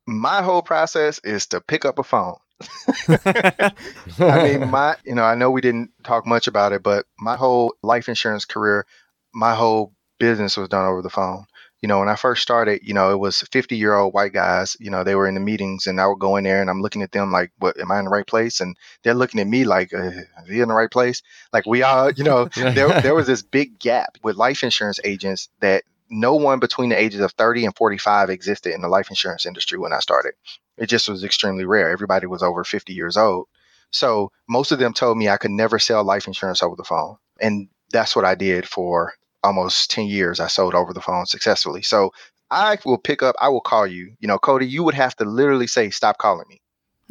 [0.07, 2.37] My whole process is to pick up a phone
[3.09, 3.73] I
[4.19, 7.75] mean, my, you know, I know we didn't talk much about it, but my whole
[7.83, 8.87] life insurance career,
[9.33, 11.45] my whole business was done over the phone.
[11.81, 14.77] You know, when I first started, you know, it was 50 year old white guys,
[14.81, 16.83] you know, they were in the meetings and I would go in there and I'm
[16.83, 18.61] looking at them like, what, am I in the right place?
[18.61, 21.23] And they're looking at me like, uh, is he in the right place?
[21.53, 25.49] Like we all, you know, there, there was this big gap with life insurance agents
[25.61, 29.47] that no one between the ages of 30 and 45 existed in the life insurance
[29.47, 30.33] industry when I started.
[30.77, 31.91] It just was extremely rare.
[31.91, 33.47] Everybody was over 50 years old.
[33.91, 37.17] So most of them told me I could never sell life insurance over the phone.
[37.41, 40.41] And that's what I did for almost 10 years.
[40.41, 41.83] I sold over the phone successfully.
[41.83, 42.13] So
[42.51, 44.15] I will pick up, I will call you.
[44.19, 46.61] You know, Cody, you would have to literally say, stop calling me.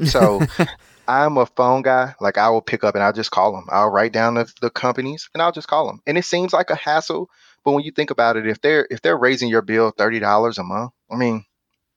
[0.08, 0.42] So
[1.08, 2.14] I'm a phone guy.
[2.20, 3.66] Like I will pick up and I'll just call them.
[3.70, 6.02] I'll write down the, the companies and I'll just call them.
[6.06, 7.30] And it seems like a hassle,
[7.64, 10.58] but when you think about it, if they're if they're raising your bill thirty dollars
[10.58, 11.46] a month, I mean,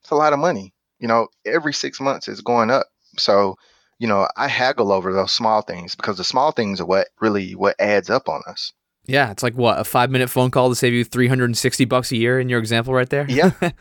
[0.01, 0.73] it's a lot of money.
[0.99, 2.87] You know, every six months it's going up.
[3.17, 3.55] So,
[3.99, 7.53] you know, I haggle over those small things because the small things are what really
[7.53, 8.71] what adds up on us.
[9.11, 11.57] Yeah, it's like what a five minute phone call to save you three hundred and
[11.57, 13.25] sixty bucks a year in your example right there.
[13.29, 13.51] Yeah.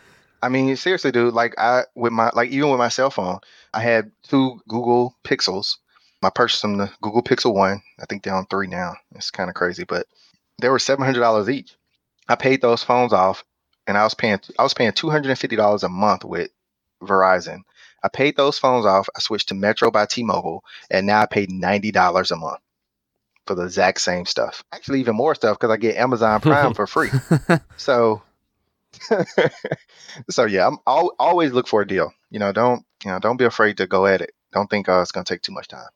[0.42, 1.34] I mean, seriously, dude.
[1.34, 3.38] Like I with my like even with my cell phone,
[3.72, 5.76] I had two Google Pixels.
[6.22, 7.80] I purchased them the Google Pixel One.
[8.00, 8.94] I think they're on three now.
[9.14, 10.06] It's kind of crazy, but
[10.60, 11.76] they were seven hundred dollars each.
[12.28, 13.44] I paid those phones off,
[13.86, 16.50] and I was paying I was paying two hundred and fifty dollars a month with
[17.04, 17.60] Verizon.
[18.02, 19.08] I paid those phones off.
[19.14, 22.60] I switched to Metro by T-Mobile, and now I pay ninety dollars a month
[23.46, 24.62] for the exact same stuff.
[24.72, 27.10] Actually, even more stuff because I get Amazon Prime for free.
[27.76, 28.22] So,
[30.30, 32.12] so yeah, I'm I'll, always look for a deal.
[32.30, 34.32] You know, don't you know, don't be afraid to go at it.
[34.52, 35.88] Don't think uh, it's going to take too much time.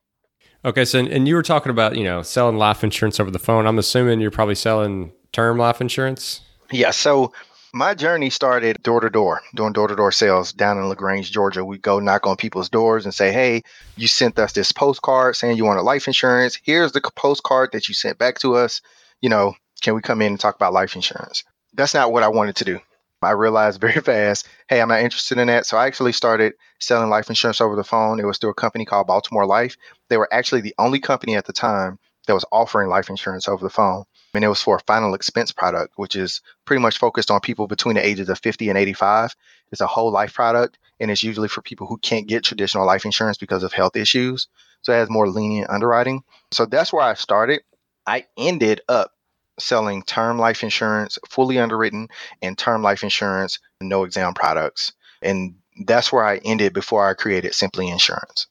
[0.65, 3.67] Okay, so and you were talking about you know selling life insurance over the phone.
[3.67, 6.41] I'm assuming you're probably selling term life insurance?
[6.71, 6.91] Yeah.
[6.93, 7.33] So
[7.75, 11.65] my journey started door to door, doing door to door sales down in LaGrange, Georgia.
[11.65, 13.65] We go knock on people's doors and say, Hey,
[13.97, 16.57] you sent us this postcard saying you wanted life insurance.
[16.63, 18.81] Here's the postcard that you sent back to us.
[19.21, 21.43] You know, can we come in and talk about life insurance?
[21.73, 22.81] That's not what I wanted to do.
[23.21, 25.67] I realized very fast, hey, I'm not interested in that.
[25.67, 28.21] So I actually started selling life insurance over the phone.
[28.21, 29.77] It was through a company called Baltimore Life.
[30.11, 33.65] They were actually the only company at the time that was offering life insurance over
[33.65, 37.31] the phone and it was for a final expense product, which is pretty much focused
[37.31, 39.35] on people between the ages of 50 and 85.
[39.73, 43.05] It's a whole life product, and it's usually for people who can't get traditional life
[43.05, 44.49] insurance because of health issues.
[44.83, 46.23] So it has more lenient underwriting.
[46.51, 47.63] So that's where I started.
[48.07, 49.13] I ended up
[49.59, 52.09] selling term life insurance, fully underwritten,
[52.43, 54.93] and term life insurance, no exam products.
[55.23, 55.55] And
[55.87, 58.47] that's where I ended before I created Simply Insurance.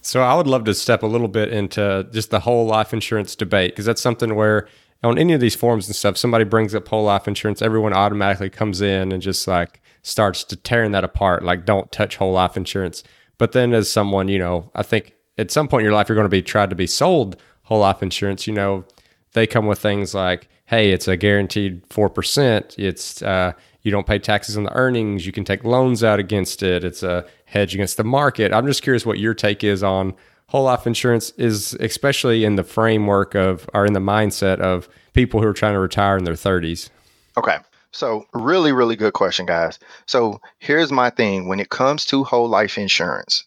[0.00, 3.34] So I would love to step a little bit into just the whole life insurance
[3.34, 4.68] debate because that's something where
[5.02, 8.50] on any of these forums and stuff, somebody brings up whole life insurance, everyone automatically
[8.50, 11.44] comes in and just like starts to tearing that apart.
[11.44, 13.04] Like, don't touch whole life insurance.
[13.38, 16.16] But then, as someone, you know, I think at some point in your life, you're
[16.16, 18.46] going to be tried to be sold whole life insurance.
[18.46, 18.84] You know,
[19.32, 22.78] they come with things like, hey, it's a guaranteed 4%.
[22.78, 25.24] It's, uh, you don't pay taxes on the earnings.
[25.24, 26.82] You can take loans out against it.
[26.82, 28.52] It's a hedge against the market.
[28.52, 30.14] I'm just curious what your take is on
[30.48, 35.40] whole life insurance is especially in the framework of or in the mindset of people
[35.40, 36.90] who are trying to retire in their 30s.
[37.36, 37.58] Okay.
[37.90, 39.78] So, really, really good question, guys.
[40.06, 43.44] So, here's my thing when it comes to whole life insurance,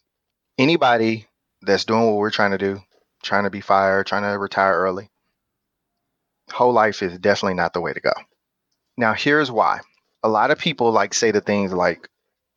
[0.58, 1.26] anybody
[1.62, 2.80] that's doing what we're trying to do,
[3.22, 5.10] trying to be fired, trying to retire early,
[6.50, 8.12] whole life is definitely not the way to go.
[8.96, 9.80] Now, here's why.
[10.24, 12.08] A lot of people like say the things like,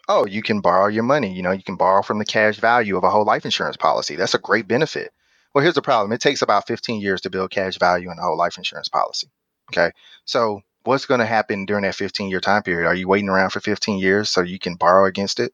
[0.08, 1.34] oh, you can borrow your money.
[1.34, 4.16] You know, you can borrow from the cash value of a whole life insurance policy.
[4.16, 5.12] That's a great benefit.
[5.54, 8.22] Well, here's the problem it takes about 15 years to build cash value in a
[8.22, 9.28] whole life insurance policy.
[9.72, 9.92] Okay.
[10.26, 12.88] So, what's going to happen during that 15 year time period?
[12.88, 15.54] Are you waiting around for 15 years so you can borrow against it?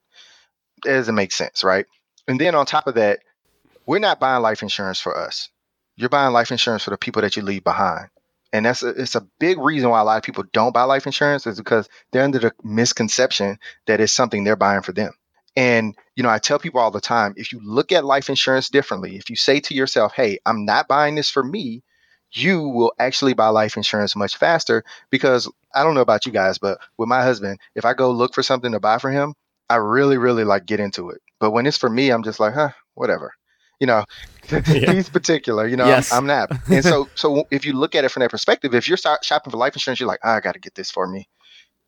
[0.85, 1.85] It doesn't make sense, right?
[2.27, 3.19] And then on top of that,
[3.85, 5.49] we're not buying life insurance for us.
[5.95, 8.09] You're buying life insurance for the people that you leave behind
[8.53, 11.05] and that's a, it's a big reason why a lot of people don't buy life
[11.05, 15.13] insurance is because they're under the misconception that it's something they're buying for them.
[15.55, 18.69] And you know, I tell people all the time, if you look at life insurance
[18.69, 21.83] differently, if you say to yourself, "Hey, I'm not buying this for me,"
[22.31, 26.57] you will actually buy life insurance much faster because I don't know about you guys,
[26.57, 29.33] but with my husband, if I go look for something to buy for him,
[29.69, 31.21] I really really like get into it.
[31.39, 33.33] But when it's for me, I'm just like, "Huh, whatever."
[33.81, 34.05] You know,
[34.51, 34.93] yeah.
[34.93, 36.13] he's particular, you know, yes.
[36.13, 36.69] I'm, I'm, not.
[36.69, 39.57] And so, so if you look at it from that perspective, if you're shopping for
[39.57, 41.27] life insurance, you're like, oh, I got to get this for me.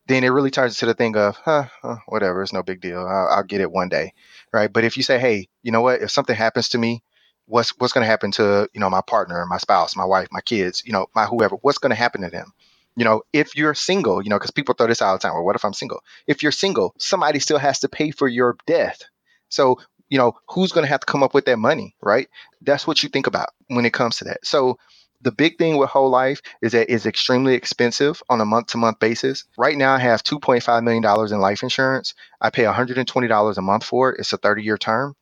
[0.08, 3.00] Then it really turns into the thing of, huh, huh whatever, it's no big deal.
[3.00, 4.14] I'll, I'll, get it one day,
[4.52, 4.74] right?
[4.74, 7.04] But if you say, hey, you know what, if something happens to me,
[7.46, 10.42] what's what's going to happen to you know my partner, my spouse, my wife, my
[10.42, 11.56] kids, you know, my whoever?
[11.58, 12.52] What's going to happen to them?
[12.96, 15.34] You know, if you're single, you know, because people throw this out all the time.
[15.34, 16.02] Well, what if I'm single?
[16.28, 19.02] If you're single, somebody still has to pay for your death.
[19.50, 19.80] So
[20.14, 22.30] you know, who's going to have to come up with that money, right?
[22.62, 24.46] That's what you think about when it comes to that.
[24.46, 24.78] So
[25.22, 28.78] the big thing with whole life is that it's extremely expensive on a month to
[28.78, 29.46] month basis.
[29.58, 32.14] Right now, I have $2.5 million in life insurance.
[32.40, 34.20] I pay $120 a month for it.
[34.20, 35.16] It's a 30 year term.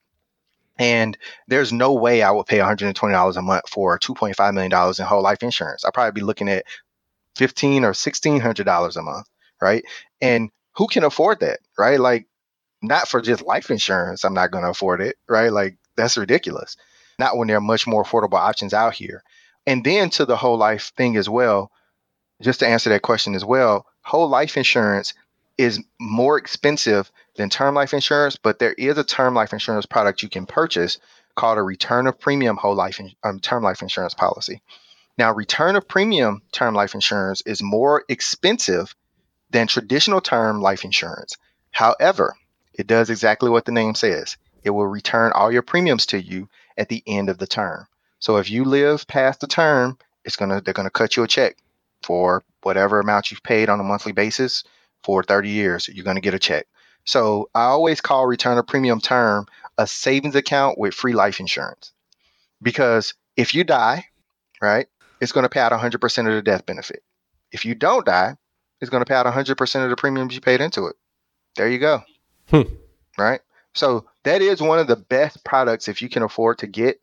[0.78, 5.24] And there's no way I would pay $120 a month for $2.5 million in whole
[5.24, 5.86] life insurance.
[5.86, 6.66] I'd probably be looking at
[7.38, 9.28] fifteen or $1,600 a month,
[9.62, 9.86] right?
[10.20, 11.98] And who can afford that, right?
[11.98, 12.28] Like,
[12.82, 15.52] not for just life insurance, I'm not going to afford it, right?
[15.52, 16.78] Like, that's ridiculous.
[17.20, 19.24] Not when there are much more affordable options out here.
[19.68, 21.72] And then to the whole life thing as well,
[22.42, 25.14] just to answer that question as well, whole life insurance
[25.58, 30.24] is more expensive than term life insurance, but there is a term life insurance product
[30.24, 30.98] you can purchase
[31.36, 34.62] called a return of premium whole life in, um, term life insurance policy.
[35.18, 38.96] Now, return of premium term life insurance is more expensive
[39.52, 41.38] than traditional term life insurance.
[41.70, 42.36] However,
[42.82, 44.38] it does exactly what the name says.
[44.64, 47.86] It will return all your premiums to you at the end of the term.
[48.18, 51.58] So if you live past the term, it's gonna they're gonna cut you a check
[52.02, 54.64] for whatever amount you've paid on a monthly basis
[55.04, 55.88] for 30 years.
[55.90, 56.66] You're gonna get a check.
[57.06, 59.46] So I always call return of premium term
[59.78, 61.94] a savings account with free life insurance.
[62.64, 64.06] Because if you die,
[64.60, 64.88] right,
[65.20, 67.04] it's going to pay out 100% of the death benefit.
[67.52, 68.38] If you don't die,
[68.80, 70.96] it's going to pay out 100% of the premiums you paid into it.
[71.56, 72.04] There you go.
[72.52, 72.74] Hmm.
[73.18, 73.42] Right?
[73.74, 77.00] So that is one of the best products if you can afford to get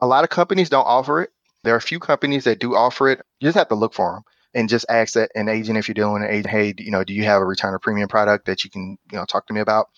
[0.00, 1.30] a lot of companies don't offer it.
[1.62, 3.20] There are a few companies that do offer it.
[3.40, 4.22] You just have to look for them
[4.54, 7.12] and just ask that an agent if you're doing an agent, hey, you know, do
[7.12, 9.60] you have a return of premium product that you can, you know, talk to me
[9.60, 9.88] about?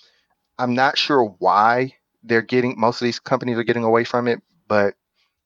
[0.58, 4.40] I'm not sure why they're getting most of these companies are getting away from it,
[4.68, 4.94] but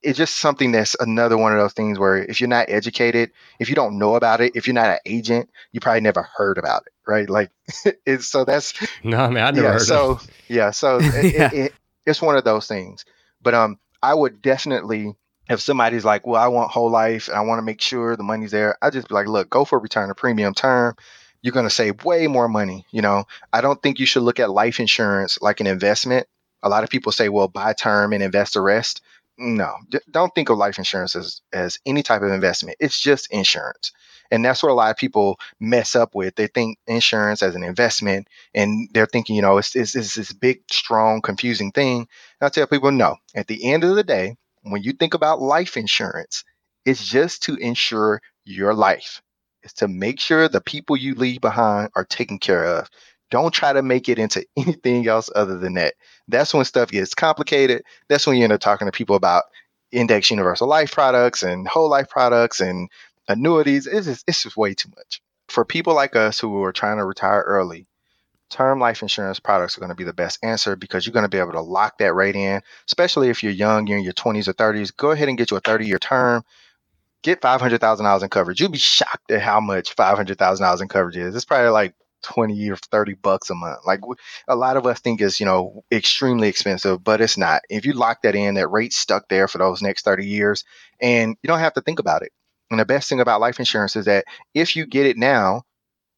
[0.03, 3.69] it's just something that's another one of those things where if you're not educated, if
[3.69, 6.83] you don't know about it, if you're not an agent, you probably never heard about
[6.87, 7.29] it, right?
[7.29, 7.51] Like,
[8.07, 10.31] it's so that's no, I mean, I never yeah, heard so of it.
[10.49, 11.51] yeah, so Yeah.
[11.51, 11.73] It, it,
[12.05, 13.05] it's one of those things.
[13.43, 15.15] But um, I would definitely
[15.49, 18.23] if somebody's like, well, I want whole life and I want to make sure the
[18.23, 20.97] money's there, I just be like, look, go for return of premium term.
[21.43, 22.85] You're going to save way more money.
[22.91, 26.27] You know, I don't think you should look at life insurance like an investment.
[26.63, 29.03] A lot of people say, well, buy term and invest the rest.
[29.39, 32.79] No, d- don't think of life insurance as, as any type of investment.
[32.81, 33.93] It's just insurance.
[34.31, 36.35] And that's what a lot of people mess up with.
[36.35, 40.33] They think insurance as an investment and they're thinking, you know, it's, it's, it's this
[40.33, 41.99] big, strong, confusing thing.
[42.41, 45.41] And I tell people, no, at the end of the day, when you think about
[45.41, 46.45] life insurance,
[46.85, 49.23] it's just to insure your life.
[49.63, 52.89] It's to make sure the people you leave behind are taken care of.
[53.31, 55.95] Don't try to make it into anything else other than that.
[56.29, 57.83] That's when stuff gets complicated.
[58.09, 59.45] That's when you end up talking to people about
[59.93, 62.89] index universal life products and whole life products and
[63.29, 63.87] annuities.
[63.87, 65.23] It's just, it's just way too much.
[65.49, 67.87] For people like us who are trying to retire early,
[68.51, 71.29] term life insurance products are going to be the best answer because you're going to
[71.29, 74.49] be able to lock that rate in, especially if you're young, you're in your 20s
[74.49, 74.97] or 30s.
[74.97, 76.45] Go ahead and get you a 30 year term.
[77.23, 78.61] Get $500,000 in coverage.
[78.61, 81.35] You'll be shocked at how much $500,000 in coverage is.
[81.35, 83.81] It's probably like 20 or 30 bucks a month.
[83.87, 84.01] Like
[84.49, 87.63] a lot of us think it's, you know, extremely expensive, but it's not.
[87.69, 90.65] If you lock that in, that rate's stuck there for those next 30 years
[91.01, 92.33] and you don't have to think about it.
[92.71, 94.25] And the best thing about life insurance is that
[94.55, 95.63] if you get it now,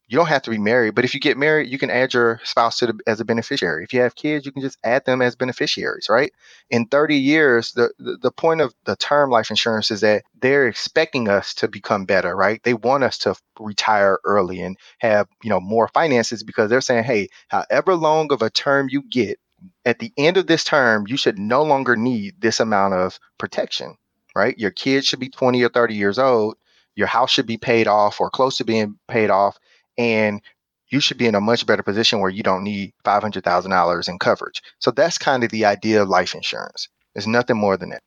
[0.09, 2.41] you don't have to be married, but if you get married, you can add your
[2.43, 3.83] spouse to the, as a beneficiary.
[3.83, 6.31] If you have kids, you can just add them as beneficiaries, right?
[6.71, 10.67] In 30 years, the, the, the point of the term life insurance is that they're
[10.67, 12.59] expecting us to become better, right?
[12.63, 17.03] They want us to retire early and have, you know, more finances because they're saying,
[17.03, 19.37] hey, however long of a term you get,
[19.85, 23.95] at the end of this term, you should no longer need this amount of protection,
[24.35, 24.57] right?
[24.57, 26.55] Your kids should be 20 or 30 years old.
[26.95, 29.57] Your house should be paid off or close to being paid off
[29.97, 30.41] and
[30.89, 34.61] you should be in a much better position where you don't need $500,000 in coverage.
[34.79, 36.89] So that's kind of the idea of life insurance.
[37.13, 38.01] There's nothing more than that.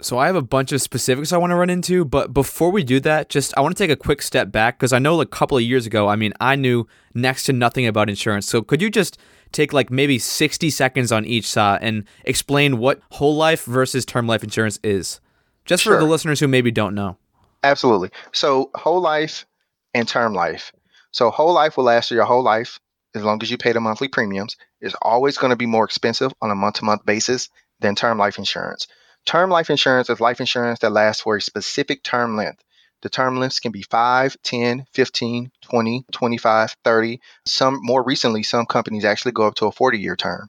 [0.00, 2.82] So I have a bunch of specifics I want to run into, but before we
[2.82, 5.26] do that, just I want to take a quick step back because I know a
[5.26, 8.48] couple of years ago, I mean, I knew next to nothing about insurance.
[8.48, 9.18] So could you just
[9.52, 14.26] take like maybe 60 seconds on each side and explain what whole life versus term
[14.26, 15.20] life insurance is?
[15.64, 17.16] Just for the listeners who maybe don't know.
[17.62, 18.10] Absolutely.
[18.32, 19.46] So whole life
[19.94, 20.72] and term life.
[21.12, 22.80] So whole life will last you your whole life
[23.14, 24.56] as long as you pay the monthly premiums.
[24.80, 27.48] It's always going to be more expensive on a month to month basis
[27.80, 28.86] than term life insurance.
[29.24, 32.62] Term life insurance is life insurance that lasts for a specific term length.
[33.00, 37.20] The term lengths can be 5, 10, 15, 20, 25, 30.
[37.46, 40.48] Some more recently, some companies actually go up to a 40 year term.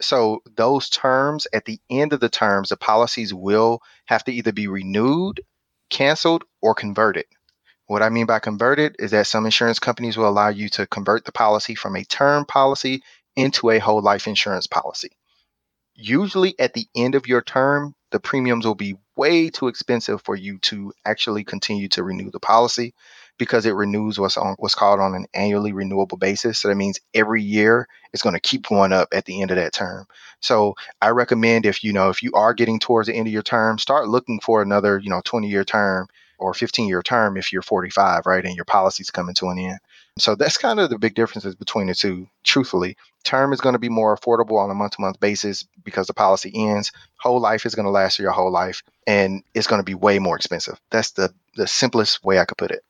[0.00, 4.52] So those terms, at the end of the terms, the policies will have to either
[4.52, 5.40] be renewed,
[5.90, 7.26] canceled, or converted.
[7.86, 11.24] What I mean by converted is that some insurance companies will allow you to convert
[11.24, 13.02] the policy from a term policy
[13.36, 15.10] into a whole life insurance policy.
[15.94, 20.36] usually at the end of your term, the premiums will be way too expensive for
[20.36, 22.94] you to actually continue to renew the policy
[23.38, 26.58] because it renews what's on what's called on an annually renewable basis.
[26.58, 29.56] So that means every year it's going to keep going up at the end of
[29.56, 30.06] that term.
[30.40, 33.42] So I recommend if you know if you are getting towards the end of your
[33.42, 36.08] term, start looking for another you know 20 year term
[36.38, 39.78] or 15 year term if you're 45, right, and your policy's coming to an end.
[40.18, 42.28] So that's kind of the big differences between the two.
[42.44, 46.06] Truthfully, term is going to be more affordable on a month to month basis because
[46.06, 46.92] the policy ends.
[47.16, 50.18] Whole life is going to last your whole life, and it's going to be way
[50.20, 50.80] more expensive.
[50.90, 52.84] That's the the simplest way I could put it.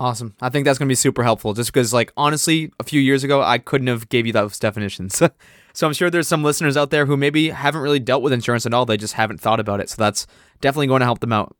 [0.00, 0.34] Awesome.
[0.40, 3.22] I think that's going to be super helpful just because like honestly, a few years
[3.22, 5.14] ago I couldn't have gave you those definitions.
[5.74, 8.64] so I'm sure there's some listeners out there who maybe haven't really dealt with insurance
[8.64, 8.86] at all.
[8.86, 9.90] They just haven't thought about it.
[9.90, 10.26] So that's
[10.62, 11.54] definitely going to help them out.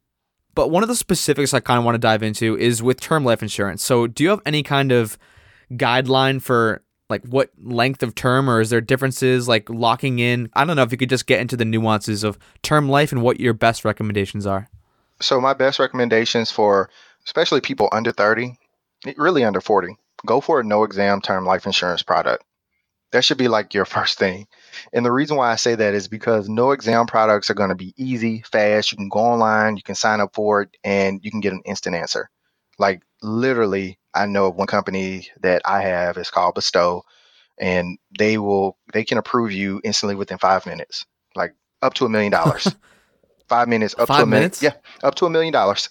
[0.55, 3.27] But one of the specifics I kind of want to dive into is with term
[3.27, 3.85] life insurance.
[3.85, 5.19] So do you have any kind of
[5.73, 10.49] guideline for like what length of term or is there differences like locking in?
[10.55, 13.21] I don't know if you could just get into the nuances of term life and
[13.21, 14.71] what your best recommendations are.
[15.21, 16.89] So my best recommendations for
[17.27, 18.57] especially people under 30,
[19.17, 19.97] really under 40,
[20.27, 22.45] go for a no exam term life insurance product.
[23.13, 24.47] That should be like your first thing.
[24.93, 27.75] And the reason why I say that is because no exam products are going to
[27.75, 28.93] be easy, fast.
[28.93, 31.63] You can go online, you can sign up for it, and you can get an
[31.65, 32.31] instant answer.
[32.79, 37.03] Like literally, I know of one company that I have, it's called Bestow,
[37.59, 41.05] and they will they can approve you instantly within five minutes,
[41.35, 42.75] like up to a million dollars.
[43.49, 44.43] Five minutes, up Five to a million.
[44.43, 44.63] minutes?
[44.63, 45.89] Yeah, up to a million dollars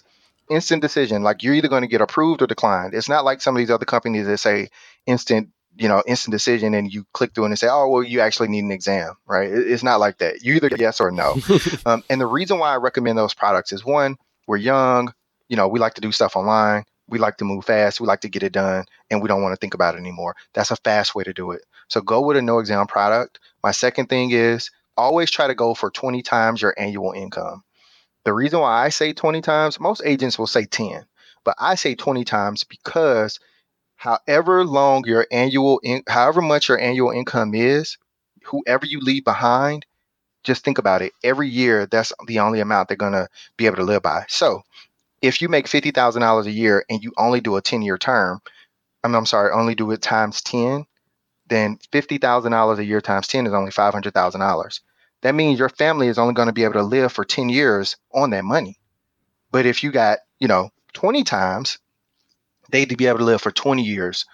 [0.50, 1.22] instant decision.
[1.22, 2.92] Like you're either going to get approved or declined.
[2.92, 4.68] It's not like some of these other companies that say
[5.06, 8.20] instant, you know, instant decision, and you click through and they say, oh, well, you
[8.20, 9.50] actually need an exam, right?
[9.50, 10.42] It's not like that.
[10.42, 11.36] You either yes or no.
[11.86, 15.14] um, and the reason why I recommend those products is one, we're young.
[15.48, 16.84] You know, we like to do stuff online.
[17.08, 18.00] We like to move fast.
[18.00, 20.36] We like to get it done, and we don't want to think about it anymore.
[20.54, 21.62] That's a fast way to do it.
[21.88, 23.40] So go with a no exam product.
[23.64, 27.64] My second thing is always try to go for 20 times your annual income.
[28.24, 31.06] The reason why I say 20 times, most agents will say 10,
[31.44, 33.40] but I say 20 times because
[33.96, 37.96] however long your annual, in, however much your annual income is,
[38.44, 39.86] whoever you leave behind,
[40.44, 41.12] just think about it.
[41.24, 44.24] Every year, that's the only amount they're going to be able to live by.
[44.28, 44.62] So
[45.22, 48.40] if you make $50,000 a year and you only do a 10 year term,
[49.02, 50.84] I'm, I'm sorry, only do it times 10,
[51.48, 54.80] then $50,000 a year times 10 is only $500,000
[55.22, 57.96] that means your family is only going to be able to live for 10 years
[58.12, 58.78] on that money.
[59.50, 61.78] But if you got, you know, 20 times,
[62.70, 64.24] they'd be able to live for 20 years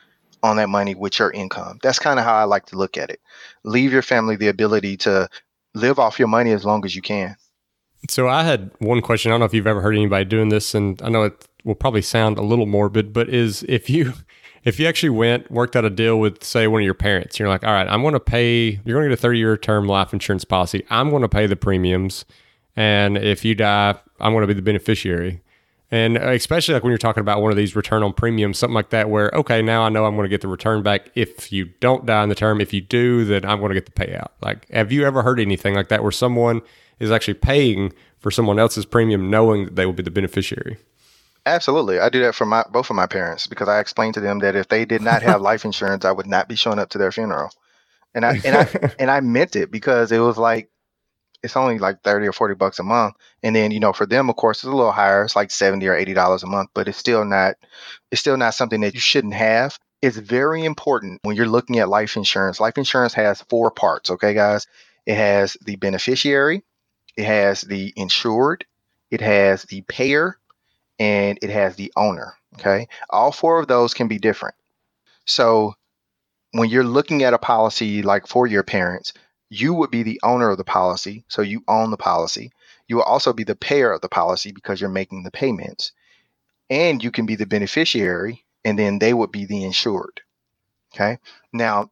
[0.43, 1.79] on that money with your income.
[1.83, 3.21] That's kind of how I like to look at it.
[3.65, 5.29] Leave your family the ability to
[5.75, 7.37] live off your money as long as you can.
[8.09, 9.31] So I had one question.
[9.31, 11.75] I don't know if you've ever heard anybody doing this, and I know it will
[11.75, 14.13] probably sound a little morbid, but is if you
[14.67, 17.49] if you actually went worked out a deal with say one of your parents you're
[17.49, 19.87] like all right i'm going to pay you're going to get a 30 year term
[19.87, 20.85] life insurance policy.
[20.91, 22.27] I'm going to pay the premiums
[22.75, 25.41] and if you die i'm going to be the beneficiary.
[25.89, 28.75] And uh, especially like when you're talking about one of these return on premiums something
[28.75, 31.11] like that where okay now i know i'm going to get the return back.
[31.15, 33.87] If you don't die in the term if you do then i'm going to get
[33.87, 34.31] the payout.
[34.43, 36.61] Like have you ever heard anything like that where someone
[36.99, 40.77] is actually paying for someone else's premium knowing that they will be the beneficiary
[41.47, 42.01] Absolutely.
[42.01, 44.57] I do that for my both of my parents because I explained to them that
[44.57, 47.13] if they did not have life insurance, I would not be showing up to their
[47.13, 47.51] funeral.
[48.15, 50.69] And I and I and I meant it because it was like
[51.45, 53.15] it's only like 30 or 40 bucks a month.
[53.45, 55.23] And then, you know, for them of course it's a little higher.
[55.23, 57.55] It's like 70 or 80 dollars a month, but it's still not
[58.11, 59.79] it's still not something that you shouldn't have.
[60.03, 62.59] It's very important when you're looking at life insurance.
[62.59, 64.67] Life insurance has four parts, okay guys?
[65.07, 66.65] It has the beneficiary,
[67.17, 68.67] it has the insured,
[69.13, 70.39] it has the payer,
[70.99, 72.35] and it has the owner.
[72.55, 72.89] Okay.
[73.11, 74.55] All four of those can be different.
[75.27, 75.75] So
[76.53, 79.13] when you're looking at a policy like for your parents,
[79.49, 81.25] you would be the owner of the policy.
[81.29, 82.53] So you own the policy.
[82.89, 85.93] You will also be the payer of the policy because you're making the payments.
[86.71, 90.21] And you can be the beneficiary, and then they would be the insured.
[90.95, 91.19] Okay.
[91.53, 91.91] Now,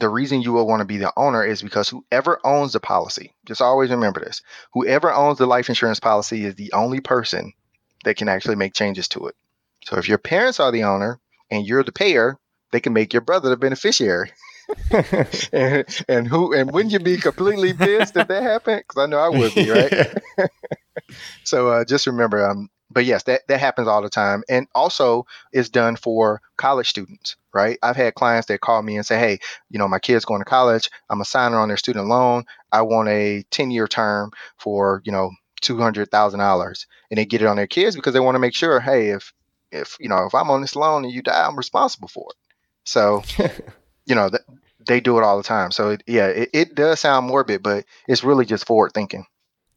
[0.00, 3.34] the reason you will want to be the owner is because whoever owns the policy,
[3.44, 4.42] just always remember this
[4.72, 7.52] whoever owns the life insurance policy is the only person
[8.06, 9.34] they can actually make changes to it.
[9.84, 11.18] So if your parents are the owner
[11.50, 12.38] and you're the payer,
[12.70, 14.30] they can make your brother the beneficiary.
[15.52, 18.84] and, and who and wouldn't you be completely pissed if that happened?
[18.86, 19.92] Because I know I would be, right?
[21.44, 25.26] so uh, just remember, um, but yes, that that happens all the time, and also
[25.52, 27.76] is done for college students, right?
[27.82, 29.38] I've had clients that call me and say, "Hey,
[29.68, 30.90] you know, my kid's going to college.
[31.10, 32.44] I'm a signer on their student loan.
[32.70, 35.30] I want a 10 year term for you know
[35.60, 38.40] two hundred thousand dollars, and they get it on their kids because they want to
[38.40, 39.32] make sure, hey, if
[39.72, 42.36] if you know if I'm on this loan and you die, I'm responsible for it.
[42.84, 43.22] So,
[44.06, 44.42] you know that
[44.86, 45.70] they do it all the time.
[45.70, 49.26] So it, yeah, it, it does sound morbid, but it's really just forward thinking.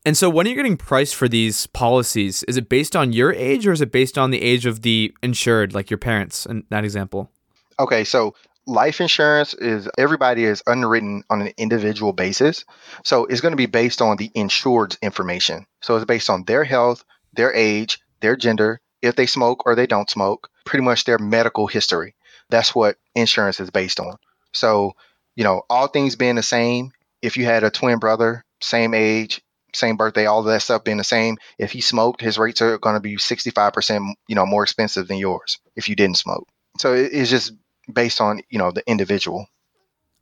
[0.06, 3.68] And so when you're getting priced for these policies, is it based on your age
[3.68, 6.86] or is it based on the age of the insured, like your parents in that
[6.86, 7.32] example?
[7.80, 8.34] Okay, so
[8.70, 12.66] life insurance is everybody is underwritten on an individual basis.
[13.04, 15.66] So it's going to be based on the insured's information.
[15.82, 17.04] So it's based on their health,
[17.34, 21.68] their age, their gender, if they smoke or they don't smoke, pretty much their medical
[21.68, 22.16] history.
[22.50, 24.16] That's what insurance is based on.
[24.54, 24.94] So,
[25.36, 26.92] you know, all things being the same,
[27.22, 29.42] if you had a twin brother, same age,
[29.74, 32.96] same birthday, all that stuff being the same, if he smoked, his rates are going
[32.96, 36.48] to be 65%, you know, more expensive than yours if you didn't smoke.
[36.78, 37.54] So it's just
[37.94, 39.48] based on, you know, the individual.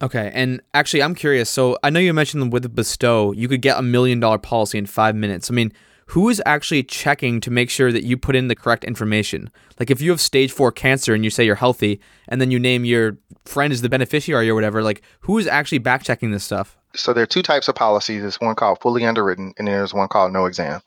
[0.01, 1.49] Okay, and actually, I'm curious.
[1.49, 4.86] So I know you mentioned with Bestow, you could get a million dollar policy in
[4.86, 5.49] five minutes.
[5.49, 5.74] I mean,
[6.07, 9.49] who is actually checking to make sure that you put in the correct information?
[9.80, 12.59] Like if you have stage four cancer and you say you're healthy, and then you
[12.59, 16.43] name your friend as the beneficiary or whatever, like who is actually back checking this
[16.43, 16.78] stuff?
[16.95, 18.22] So there are two types of policies.
[18.22, 20.82] There's one called fully underwritten, and then there's one called no exam.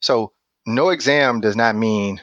[0.00, 0.32] So
[0.66, 2.20] no exam does not mean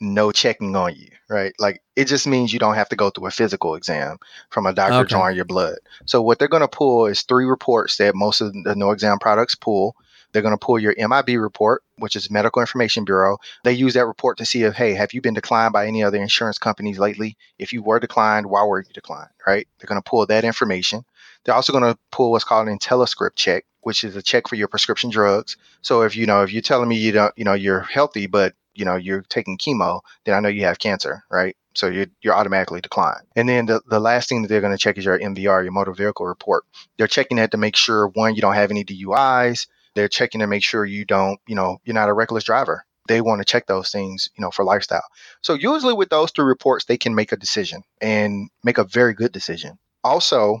[0.00, 1.52] no checking on you, right?
[1.58, 4.18] Like it just means you don't have to go through a physical exam
[4.50, 5.08] from a doctor Okay.
[5.08, 5.78] drawing your blood.
[6.04, 9.18] So what they're going to pull is three reports that most of the no exam
[9.18, 9.96] products pull.
[10.32, 13.38] They're going to pull your MIB report, which is Medical Information Bureau.
[13.64, 16.20] They use that report to see if, hey, have you been declined by any other
[16.20, 17.38] insurance companies lately?
[17.58, 19.66] If you were declined, why were you declined, right?
[19.78, 21.04] They're going to pull that information.
[21.44, 24.56] They're also going to pull what's called an IntelliScript check, which is a check for
[24.56, 25.56] your prescription drugs.
[25.80, 28.54] So if you know, if you're telling me you don't, you know, you're healthy, but
[28.76, 31.56] you know you're taking chemo, then I know you have cancer, right?
[31.74, 33.26] So you're you're automatically declined.
[33.36, 35.72] And then the, the last thing that they're going to check is your MVR, your
[35.72, 36.64] motor vehicle report.
[36.96, 39.66] They're checking that to make sure one, you don't have any DUIs.
[39.94, 42.84] They're checking to make sure you don't, you know, you're not a reckless driver.
[43.08, 45.04] They want to check those things, you know, for lifestyle.
[45.40, 49.14] So usually with those three reports, they can make a decision and make a very
[49.14, 49.78] good decision.
[50.02, 50.60] Also,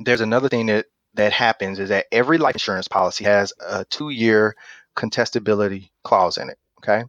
[0.00, 4.54] there's another thing that that happens is that every life insurance policy has a two-year
[4.96, 6.58] contestability clause in it.
[6.78, 7.04] Okay.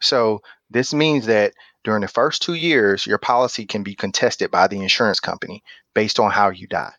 [0.00, 4.66] So this means that during the first two years, your policy can be contested by
[4.66, 5.62] the insurance company
[5.94, 6.92] based on how you die.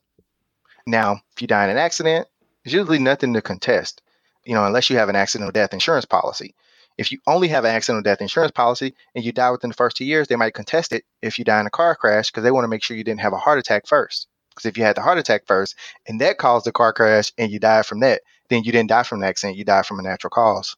[0.87, 2.27] Now, if you die in an accident,
[2.63, 4.01] there's usually nothing to contest,
[4.43, 6.55] you know, unless you have an accidental death insurance policy.
[6.97, 9.97] If you only have an accidental death insurance policy and you die within the first
[9.97, 12.51] two years, they might contest it if you die in a car crash because they
[12.51, 14.27] want to make sure you didn't have a heart attack first.
[14.49, 15.75] Because if you had the heart attack first
[16.07, 19.03] and that caused the car crash and you died from that, then you didn't die
[19.03, 20.77] from an accident, you died from a natural cause.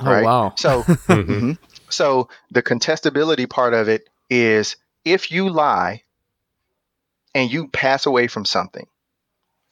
[0.00, 0.24] Oh Right.
[0.24, 0.54] wow.
[0.56, 1.26] So Mhm.
[1.26, 1.58] Mhm.
[1.90, 6.02] So the contestability part of it is if you lie
[7.34, 8.86] and you pass away from something,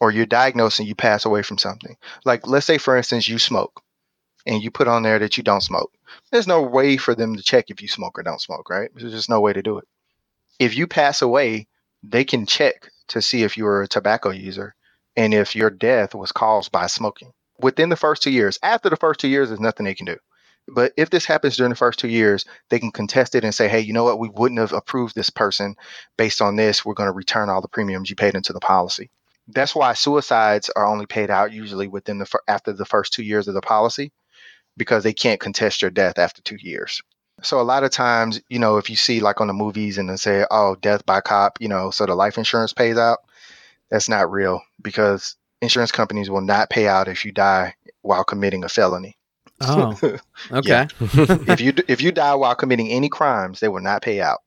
[0.01, 1.97] or you're diagnosed and you pass away from something.
[2.25, 3.81] Like let's say for instance you smoke
[4.45, 5.93] and you put on there that you don't smoke.
[6.33, 8.91] There's no way for them to check if you smoke or don't smoke, right?
[8.97, 9.87] There's just no way to do it.
[10.59, 11.69] If you pass away,
[12.03, 14.75] they can check to see if you were a tobacco user
[15.17, 17.33] and if your death was caused by smoking.
[17.63, 20.17] Within the first two years, after the first two years, there's nothing they can do.
[20.69, 23.69] But if this happens during the first two years, they can contest it and say,
[23.69, 24.19] hey, you know what?
[24.19, 25.77] We wouldn't have approved this person
[26.17, 26.85] based on this.
[26.85, 29.11] We're going to return all the premiums you paid into the policy.
[29.49, 33.49] That's why suicides are only paid out usually within the after the first two years
[33.49, 34.13] of the policy,
[34.77, 37.03] because they can't contest your death after two years.
[37.43, 40.09] So a lot of times, you know, if you see like on the movies and
[40.09, 43.19] they say, "Oh, death by cop," you know, so the life insurance pays out.
[43.91, 48.65] That's not real because insurance companies will not pay out if you die while committing
[48.65, 49.17] a felony.
[49.61, 49.97] Oh.
[50.51, 50.89] Okay.
[51.01, 54.41] If you if you die while committing any crimes, they will not pay out.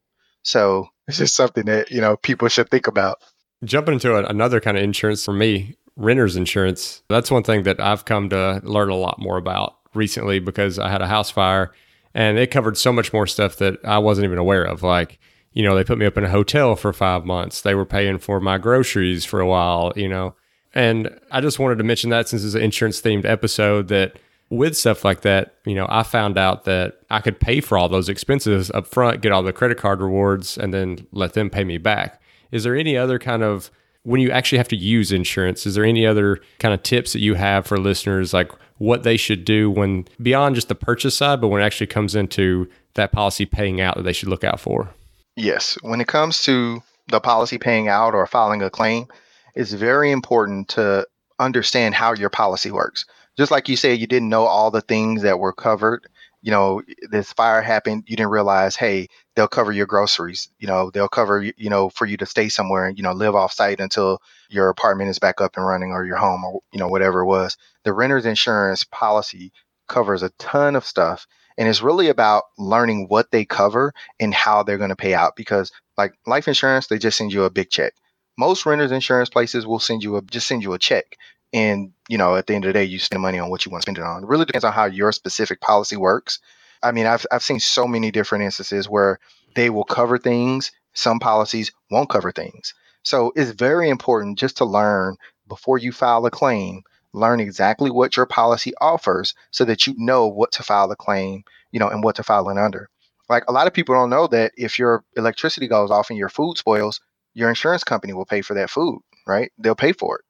[0.44, 3.20] So it's just something that you know people should think about.
[3.64, 7.02] Jumping into a, another kind of insurance for me, renter's insurance.
[7.08, 10.90] That's one thing that I've come to learn a lot more about recently because I
[10.90, 11.72] had a house fire
[12.14, 14.84] and it covered so much more stuff that I wasn't even aware of.
[14.84, 15.18] Like,
[15.54, 17.62] you know, they put me up in a hotel for five months.
[17.62, 20.36] They were paying for my groceries for a while, you know.
[20.76, 24.18] And I just wanted to mention that since it's an insurance themed episode that
[24.50, 27.90] with stuff like that, you know, I found out that I could pay for all
[27.90, 31.64] those expenses up front, get all the credit card rewards, and then let them pay
[31.64, 32.22] me back.
[32.52, 33.72] Is there any other kind of
[34.06, 37.22] when you actually have to use insurance, is there any other kind of tips that
[37.22, 41.42] you have for listeners, like what they should do when beyond just the purchase side,
[41.42, 44.60] but when it actually comes into that policy paying out that they should look out
[44.60, 44.94] for?
[45.36, 49.08] Yes, when it comes to the policy paying out or filing a claim,
[49.56, 51.08] it's very important to
[51.40, 53.06] understand how your policy works.
[53.38, 56.08] Just like you said, you didn't know all the things that were covered.
[56.42, 60.50] You know, this fire happened, you didn't realize, hey, they'll cover your groceries.
[60.60, 63.34] You know, they'll cover, you know, for you to stay somewhere and, you know, live
[63.34, 66.80] off site until your apartment is back up and running or your home or, you
[66.80, 67.58] know, whatever it was.
[67.84, 69.52] The renter's insurance policy
[69.88, 71.26] covers a ton of stuff.
[71.58, 75.36] And it's really about learning what they cover and how they're going to pay out
[75.36, 77.94] because like life insurance they just send you a big check
[78.38, 81.18] most renters insurance places will send you a just send you a check.
[81.54, 83.72] And, you know, at the end of the day, you spend money on what you
[83.72, 84.24] want to spend it on.
[84.24, 86.40] It really depends on how your specific policy works.
[86.84, 89.20] I mean, I've, I've seen so many different instances where
[89.56, 92.74] they will cover things, some policies won't cover things.
[93.04, 95.16] So it's very important just to learn
[95.48, 96.84] before you file a claim,
[97.14, 101.44] learn exactly what your policy offers so that you know what to file a claim,
[101.72, 102.90] you know, and what to file it under.
[103.30, 106.30] Like a lot of people don't know that if your electricity goes off and your
[106.30, 107.00] food spoils,
[107.36, 109.52] your insurance company will pay for that food, right?
[109.60, 110.26] They'll pay for it.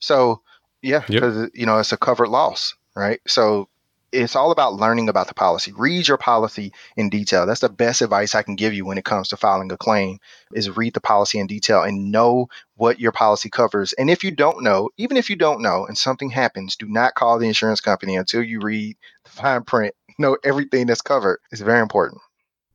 [0.00, 0.42] So,
[0.82, 1.50] yeah, because yep.
[1.54, 3.20] you know it's a covered loss, right?
[3.26, 3.68] So
[4.12, 5.72] it's all about learning about the policy.
[5.72, 7.46] Read your policy in detail.
[7.46, 10.18] That's the best advice I can give you when it comes to filing a claim
[10.52, 13.92] is read the policy in detail and know what your policy covers.
[13.92, 17.14] And if you don't know, even if you don't know and something happens, do not
[17.14, 21.38] call the insurance company until you read the fine print, know everything that's covered.
[21.52, 22.20] It's very important.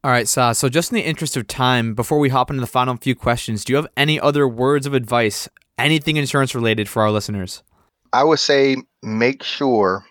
[0.05, 0.51] All right, Sa.
[0.51, 3.65] So, just in the interest of time, before we hop into the final few questions,
[3.65, 5.49] do you have any other words of advice,
[5.79, 7.63] anything insurance related for our listeners?
[8.13, 10.05] I would say make sure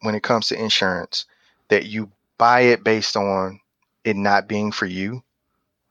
[0.00, 1.26] when it comes to insurance
[1.68, 3.60] that you buy it based on
[4.02, 5.22] it not being for you.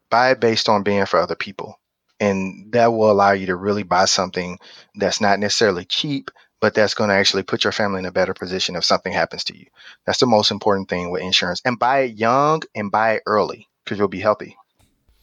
[0.10, 1.80] Buy it based on being for other people.
[2.20, 4.60] And that will allow you to really buy something
[4.96, 6.30] that's not necessarily cheap,
[6.66, 9.44] but that's going to actually put your family in a better position if something happens
[9.44, 9.68] to you.
[10.08, 11.62] That's the most important thing with insurance.
[11.64, 14.58] And buy it young and buy it early because you'll be healthy.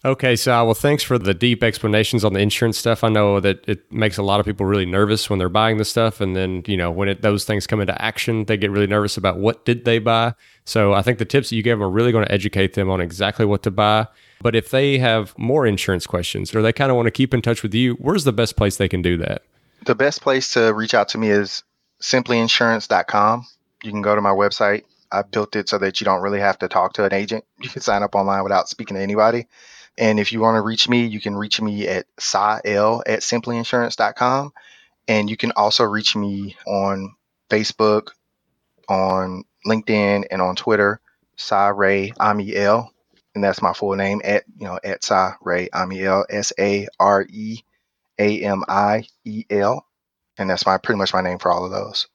[0.04, 3.02] Okay, so well, thanks for the deep explanations on the insurance stuff.
[3.02, 5.84] I know that it makes a lot of people really nervous when they're buying the
[5.84, 8.86] stuff, and then you know when it, those things come into action, they get really
[8.86, 10.34] nervous about what did they buy.
[10.64, 12.88] So I think the tips that you gave them are really going to educate them
[12.88, 14.06] on exactly what to buy.
[14.40, 17.42] But if they have more insurance questions or they kind of want to keep in
[17.42, 19.42] touch with you, where's the best place they can do that?
[19.84, 21.64] The best place to reach out to me is
[22.00, 23.46] simplyinsurance.com.
[23.82, 24.84] You can go to my website.
[25.10, 27.44] I built it so that you don't really have to talk to an agent.
[27.60, 29.48] You can sign up online without speaking to anybody.
[29.98, 32.06] And if you want to reach me, you can reach me at
[32.64, 34.52] L at simplyinsurance.com.
[35.08, 37.14] And you can also reach me on
[37.50, 38.10] Facebook,
[38.88, 41.00] on LinkedIn, and on Twitter,
[41.36, 42.88] Sa Ray Amiel.
[43.34, 47.26] And that's my full name at, you know, at Sa Ray Amiel, S A R
[47.28, 47.64] E
[48.22, 49.86] A M I E L.
[50.38, 52.08] And that's my pretty much my name for all of those.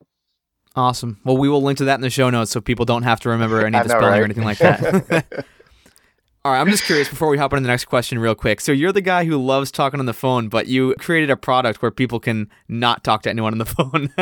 [0.76, 1.20] Awesome.
[1.24, 3.30] Well, we will link to that in the show notes so people don't have to
[3.30, 4.22] remember any of the spelling right?
[4.22, 5.26] or anything like that.
[6.46, 8.62] All right, I'm just curious before we hop on to the next question, real quick.
[8.62, 11.82] So you're the guy who loves talking on the phone, but you created a product
[11.82, 14.14] where people can not talk to anyone on the phone.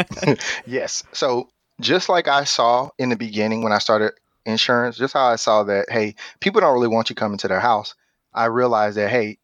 [0.65, 1.03] yes.
[1.11, 1.49] So
[1.81, 4.13] just like I saw in the beginning when I started
[4.45, 7.59] insurance, just how I saw that, hey, people don't really want you coming to their
[7.59, 7.93] house.
[8.33, 9.37] I realized that, hey,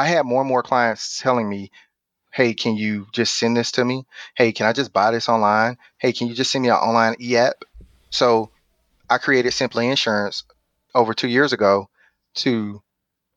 [0.00, 1.70] I had more and more clients telling me,
[2.32, 4.06] hey, can you just send this to me?
[4.34, 5.76] Hey, can I just buy this online?
[5.98, 7.64] Hey, can you just send me an online e app?
[8.08, 8.50] So
[9.10, 10.44] I created Simply Insurance
[10.94, 11.90] over two years ago
[12.36, 12.82] to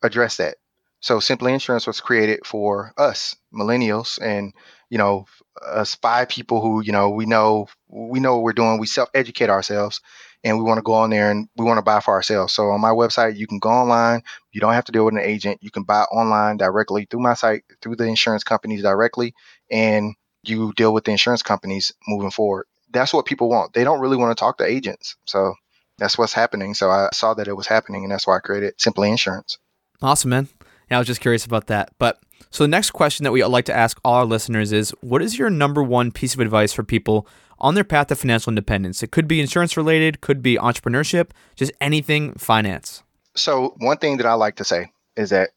[0.02, 0.56] address that.
[1.00, 4.54] So Simply Insurance was created for us millennials and
[4.88, 5.26] you know
[5.62, 8.78] us five people who you know we know we know what we're doing.
[8.78, 10.00] We self educate ourselves
[10.44, 12.52] and we want to go on there and we want to buy for ourselves.
[12.52, 14.22] So on my website, you can go online.
[14.52, 15.58] You don't have to deal with an agent.
[15.62, 19.34] You can buy online directly through my site, through the insurance companies directly,
[19.70, 20.14] and
[20.44, 22.66] you deal with the insurance companies moving forward.
[22.92, 23.72] That's what people want.
[23.72, 25.16] They don't really want to talk to agents.
[25.24, 25.54] So
[25.98, 26.74] that's what's happening.
[26.74, 29.58] So I saw that it was happening, and that's why I created Simply Insurance.
[30.02, 30.48] Awesome, man.
[30.90, 31.90] Yeah, I was just curious about that.
[31.98, 32.20] But
[32.50, 35.38] so the next question that we like to ask all our listeners is what is
[35.38, 37.26] your number one piece of advice for people
[37.64, 39.02] on their path to financial independence?
[39.02, 43.02] It could be insurance related, could be entrepreneurship, just anything finance.
[43.34, 45.50] So, one thing that I like to say is that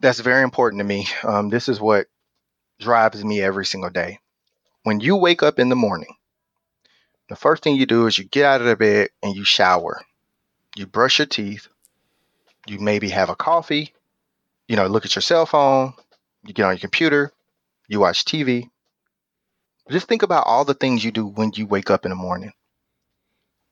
[0.00, 1.08] that's very important to me.
[1.24, 2.06] Um, this is what
[2.78, 4.20] drives me every single day.
[4.84, 6.14] When you wake up in the morning,
[7.28, 10.02] the first thing you do is you get out of the bed and you shower.
[10.76, 11.68] You brush your teeth.
[12.66, 13.94] You maybe have a coffee.
[14.68, 15.94] You know, look at your cell phone.
[16.44, 17.32] You get on your computer.
[17.88, 18.70] You watch TV.
[19.90, 22.52] Just think about all the things you do when you wake up in the morning.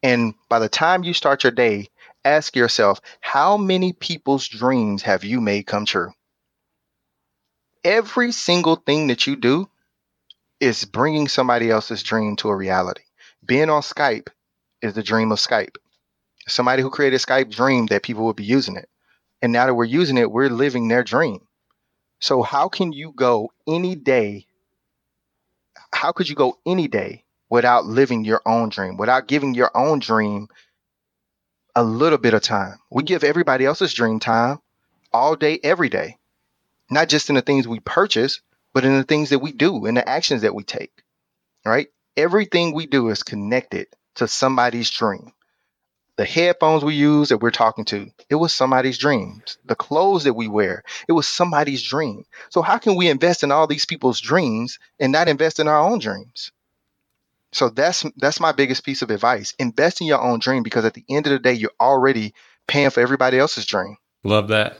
[0.02, 1.88] And by the time you start your day,
[2.24, 6.12] ask yourself how many people's dreams have you made come true?
[7.84, 9.68] Every single thing that you do
[10.60, 13.02] is bringing somebody else's dream to a reality
[13.46, 14.28] being on Skype
[14.82, 15.76] is the dream of Skype.
[16.48, 18.88] Somebody who created Skype dreamed that people would be using it.
[19.42, 21.40] And now that we're using it, we're living their dream.
[22.20, 24.46] So, how can you go any day?
[25.96, 29.98] How could you go any day without living your own dream, without giving your own
[29.98, 30.48] dream
[31.74, 32.78] a little bit of time?
[32.90, 34.60] We give everybody else's dream time
[35.12, 36.18] all day, every day,
[36.90, 38.40] not just in the things we purchase,
[38.74, 40.92] but in the things that we do, in the actions that we take,
[41.64, 41.88] right?
[42.16, 43.86] everything we do is connected
[44.16, 45.32] to somebody's dream.
[46.16, 49.58] The headphones we use that we're talking to, it was somebody's dreams.
[49.66, 52.24] The clothes that we wear, it was somebody's dream.
[52.48, 55.78] So how can we invest in all these people's dreams and not invest in our
[55.78, 56.52] own dreams?
[57.52, 59.54] So that's that's my biggest piece of advice.
[59.58, 62.34] Invest in your own dream because at the end of the day, you're already
[62.66, 63.96] paying for everybody else's dream.
[64.24, 64.78] Love that.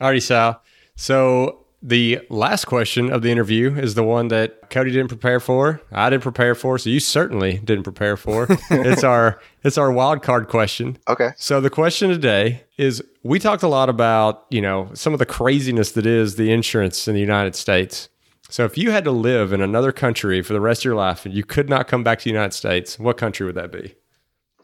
[0.00, 0.62] Alrighty, Sal.
[0.96, 5.80] So the last question of the interview is the one that Cody didn't prepare for.
[5.92, 8.48] I didn't prepare for, so you certainly didn't prepare for.
[8.70, 10.98] it's our it's our wild card question.
[11.06, 11.30] Okay.
[11.36, 15.26] So the question today is we talked a lot about, you know, some of the
[15.26, 18.08] craziness that is the insurance in the United States.
[18.48, 21.24] So if you had to live in another country for the rest of your life
[21.24, 23.94] and you could not come back to the United States, what country would that be?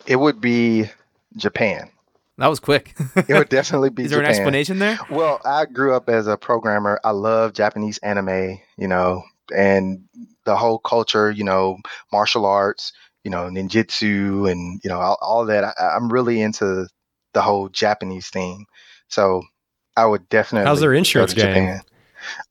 [0.07, 0.91] It would be
[1.37, 1.89] Japan.
[2.39, 2.95] That was quick.
[3.29, 4.31] It would definitely be Is there Japan.
[4.31, 4.99] an explanation there?
[5.11, 6.99] Well, I grew up as a programmer.
[7.05, 9.23] I love Japanese anime, you know,
[9.55, 10.05] and
[10.45, 11.79] the whole culture, you know,
[12.11, 15.65] martial arts, you know, ninjutsu, and you know, all, all that.
[15.65, 16.89] I, I'm really into
[17.35, 18.65] the whole Japanese theme.
[19.09, 19.43] So
[19.97, 20.67] I would definitely.
[20.67, 21.47] How's their go to insurance game?
[21.47, 21.81] Japan.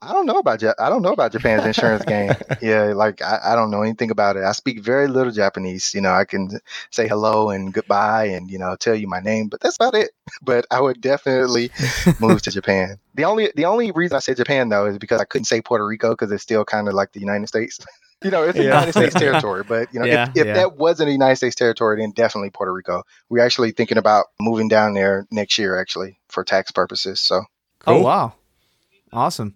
[0.01, 2.31] I don't know about Ja- I don't know about Japan's insurance game.
[2.61, 4.43] Yeah, like I, I don't know anything about it.
[4.43, 5.93] I speak very little Japanese.
[5.95, 6.59] You know, I can
[6.91, 10.11] say hello and goodbye and you know tell you my name, but that's about it.
[10.43, 11.71] But I would definitely
[12.19, 12.97] move to Japan.
[13.15, 15.85] The only the only reason I said Japan though is because I couldn't say Puerto
[15.85, 17.77] Rico because it's still kind of like the United States.
[18.23, 18.67] you know, it's a Yeah.
[18.69, 20.53] United States territory, but you know, Yeah, if, if yeah.
[20.53, 23.03] that wasn't a United States territory, then definitely Puerto Rico.
[23.29, 27.19] We're actually thinking about moving down there next year, actually, for tax purposes.
[27.19, 27.43] So
[27.87, 28.33] Oh wow,
[29.11, 29.55] awesome.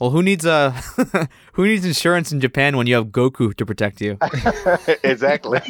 [0.00, 0.70] Well, who needs uh
[1.52, 4.16] who needs insurance in Japan when you have Goku to protect you?
[5.04, 5.60] exactly.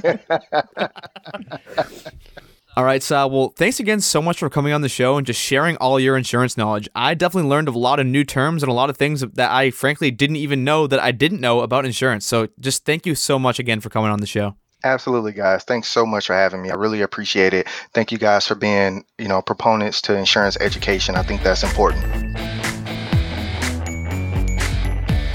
[2.76, 3.28] All right, Sal.
[3.28, 6.16] Well, thanks again so much for coming on the show and just sharing all your
[6.16, 6.88] insurance knowledge.
[6.94, 9.72] I definitely learned a lot of new terms and a lot of things that I
[9.72, 12.24] frankly didn't even know that I didn't know about insurance.
[12.24, 14.54] So, just thank you so much again for coming on the show.
[14.84, 15.64] Absolutely, guys.
[15.64, 16.70] Thanks so much for having me.
[16.70, 17.66] I really appreciate it.
[17.92, 21.16] Thank you guys for being, you know, proponents to insurance education.
[21.16, 22.59] I think that's important.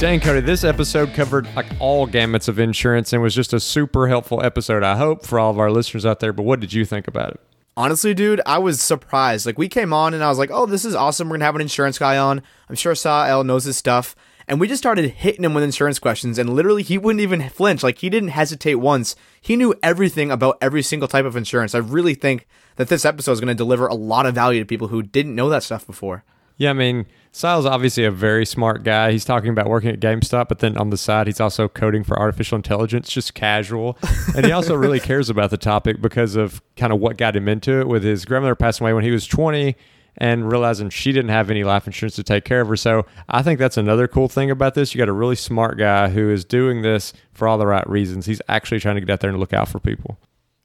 [0.05, 4.07] Dang, Cody, this episode covered like all gamuts of insurance and was just a super
[4.07, 6.31] helpful episode, I hope, for all of our listeners out there.
[6.31, 7.41] But what did you think about it?
[7.75, 9.47] Honestly, dude, I was surprised.
[9.47, 11.27] Like, we came on and I was like, oh, this is awesome.
[11.27, 12.43] We're going to have an insurance guy on.
[12.69, 14.15] I'm sure Sal knows his stuff.
[14.47, 17.81] And we just started hitting him with insurance questions, and literally, he wouldn't even flinch.
[17.81, 19.15] Like, he didn't hesitate once.
[19.41, 21.73] He knew everything about every single type of insurance.
[21.73, 24.67] I really think that this episode is going to deliver a lot of value to
[24.67, 26.23] people who didn't know that stuff before.
[26.57, 27.05] Yeah, I mean,
[27.35, 29.11] Sa El's obviously a very smart guy.
[29.11, 32.17] He's talking about working at GameStop, but then on the side, he's also coding for
[32.17, 33.97] artificial intelligence, just casual.
[34.37, 37.49] and he also really cares about the topic because of kind of what got him
[37.49, 39.75] into it with his grandmother passing away when he was 20
[40.15, 42.77] and realizing she didn't have any life insurance to take care of her.
[42.77, 44.95] So I think that's another cool thing about this.
[44.95, 48.27] You got a really smart guy who is doing this for all the right reasons.
[48.27, 50.17] He's actually trying to get out there and look out for people.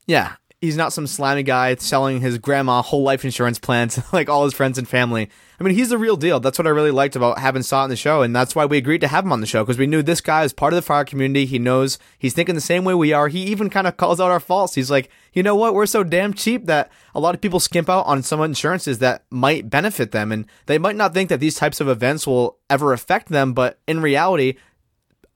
[0.07, 4.45] Yeah, he's not some slimy guy selling his grandma whole life insurance plans like all
[4.45, 5.31] his friends and family.
[5.59, 6.41] I mean, he's the real deal.
[6.41, 8.79] That's what I really liked about having Saw on the show, and that's why we
[8.79, 10.77] agreed to have him on the show because we knew this guy is part of
[10.77, 11.45] the fire community.
[11.45, 13.29] He knows he's thinking the same way we are.
[13.29, 14.75] He even kind of calls out our faults.
[14.75, 15.75] He's like, you know what?
[15.75, 19.25] We're so damn cheap that a lot of people skimp out on some insurances that
[19.31, 22.93] might benefit them, and they might not think that these types of events will ever
[22.93, 24.57] affect them, but in reality,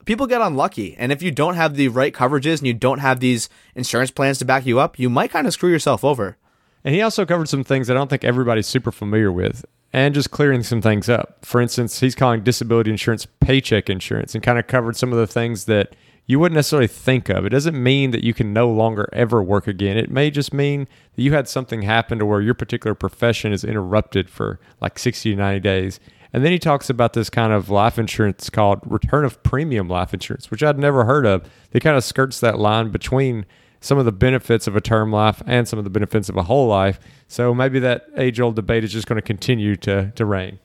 [0.05, 0.95] people get unlucky.
[0.97, 4.39] And if you don't have the right coverages and you don't have these insurance plans
[4.39, 6.37] to back you up, you might kind of screw yourself over.
[6.83, 10.13] And he also covered some things that I don't think everybody's super familiar with and
[10.13, 11.43] just clearing some things up.
[11.43, 15.25] For instance, he's calling disability insurance paycheck insurance and kind of covered some of the
[15.25, 15.95] things that
[16.27, 17.45] you wouldn't necessarily think of.
[17.45, 19.97] It doesn't mean that you can no longer ever work again.
[19.97, 23.63] It may just mean that you had something happen to where your particular profession is
[23.63, 25.99] interrupted for like 60 to 90 days.
[26.35, 30.13] And then he talks about this kind of life insurance called return of premium life
[30.13, 31.49] insurance, which I'd never heard of.
[31.71, 33.45] It kind of skirts that line between
[33.79, 36.43] some of the benefits of a term life and some of the benefits of a
[36.43, 36.99] whole life.
[37.29, 40.59] So maybe that age old debate is just going to continue to, to reign.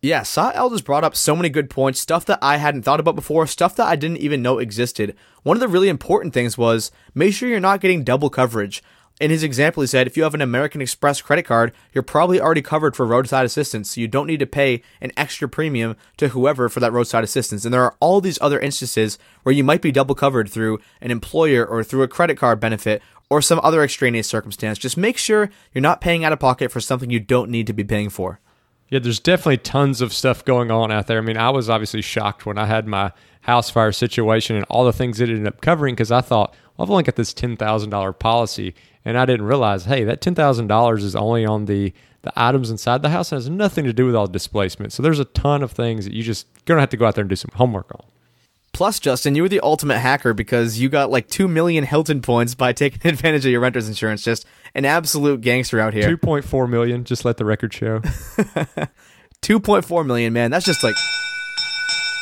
[0.00, 3.00] Yeah, Sa El just brought up so many good points, stuff that I hadn't thought
[3.00, 5.16] about before, stuff that I didn't even know existed.
[5.42, 8.80] One of the really important things was make sure you're not getting double coverage.
[9.18, 12.38] In his example, he said if you have an American Express credit card, you're probably
[12.38, 16.28] already covered for roadside assistance, so you don't need to pay an extra premium to
[16.28, 17.64] whoever for that roadside assistance.
[17.64, 21.10] And there are all these other instances where you might be double covered through an
[21.10, 23.00] employer or through a credit card benefit
[23.30, 24.78] or some other extraneous circumstance.
[24.78, 27.72] Just make sure you're not paying out of pocket for something you don't need to
[27.72, 28.38] be paying for.
[28.88, 31.18] Yeah, there's definitely tons of stuff going on out there.
[31.18, 34.84] I mean, I was obviously shocked when I had my house fire situation and all
[34.84, 38.18] the things it ended up covering because I thought, well, I've only got this $10,000
[38.18, 38.74] policy.
[39.06, 41.92] And I didn't realize, hey, that $10,000 is only on the,
[42.22, 44.92] the items inside the house and has nothing to do with all the displacement.
[44.92, 47.14] So there's a ton of things that you just going to have to go out
[47.14, 48.04] there and do some homework on.
[48.72, 52.56] Plus, Justin, you were the ultimate hacker because you got like 2 million Hilton points
[52.56, 54.44] by taking advantage of your renter's insurance just
[54.74, 56.16] an absolute gangster out here.
[56.16, 58.00] 2.4 million, just let the record show.
[59.42, 60.50] 2.4 million, man.
[60.50, 60.96] That's just like,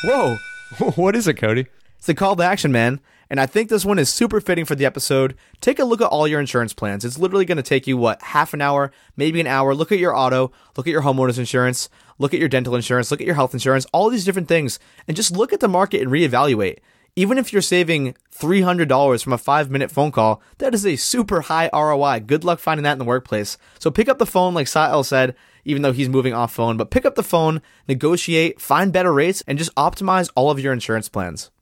[0.05, 0.37] whoa.
[0.97, 1.67] what is it, Cody?
[1.99, 3.01] It's a call to action, man.
[3.31, 5.35] And I think this one is super fitting for the episode.
[5.61, 7.05] Take a look at all your insurance plans.
[7.05, 9.75] It's literally going to take you, what, half an hour, maybe an hour.
[9.75, 13.21] Look at your auto, look at your homeowner's insurance, look at your dental insurance, look
[13.21, 16.11] at your health insurance, all these different things, and just look at the market and
[16.11, 16.79] reevaluate.
[17.17, 21.43] Even if you're saving $300 from a five minute phone call, that is a super
[21.43, 22.21] high ROI.
[22.27, 23.57] Good luck finding that in the workplace.
[23.79, 26.77] So pick up the phone, like Sa El said, even though he's moving off phone,
[26.77, 30.73] but pick up the phone, negotiate, find better rates, and just optimize all of your
[30.73, 31.53] insurance plans.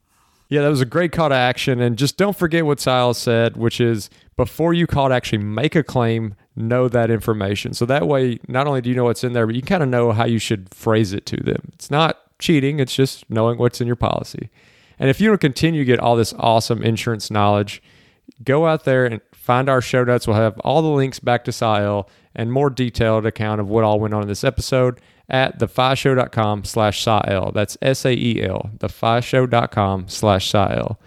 [0.53, 1.81] Yeah, that was a great call to action.
[1.81, 5.75] And just don't forget what Silas said, which is before you call to actually make
[5.75, 7.73] a claim, know that information.
[7.73, 9.89] So that way, not only do you know what's in there, but you kind of
[9.89, 11.71] know how you should phrase it to them.
[11.73, 14.51] It's not cheating, it's just knowing what's in your policy.
[14.99, 17.83] And if you want to continue to get all this awesome insurance knowledge,
[18.45, 20.27] go out there and find our show notes.
[20.27, 23.85] We'll have all the links back to Sa El and more detailed account of what
[23.85, 27.53] all went on in this episode at thefishow.com slash Sa El.
[27.53, 31.01] That's S-A-E-L, thefishow.com slash Sa El.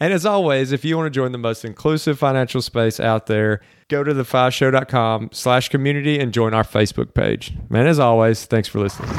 [0.00, 3.60] And as always, if you want to join the most inclusive financial space out there,
[3.88, 7.52] go to thefishow.com slash community and join our Facebook page.
[7.70, 9.14] And as always, thanks for listening.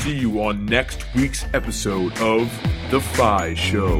[0.00, 2.50] See you on next week's episode of
[2.90, 3.98] The Fi Show.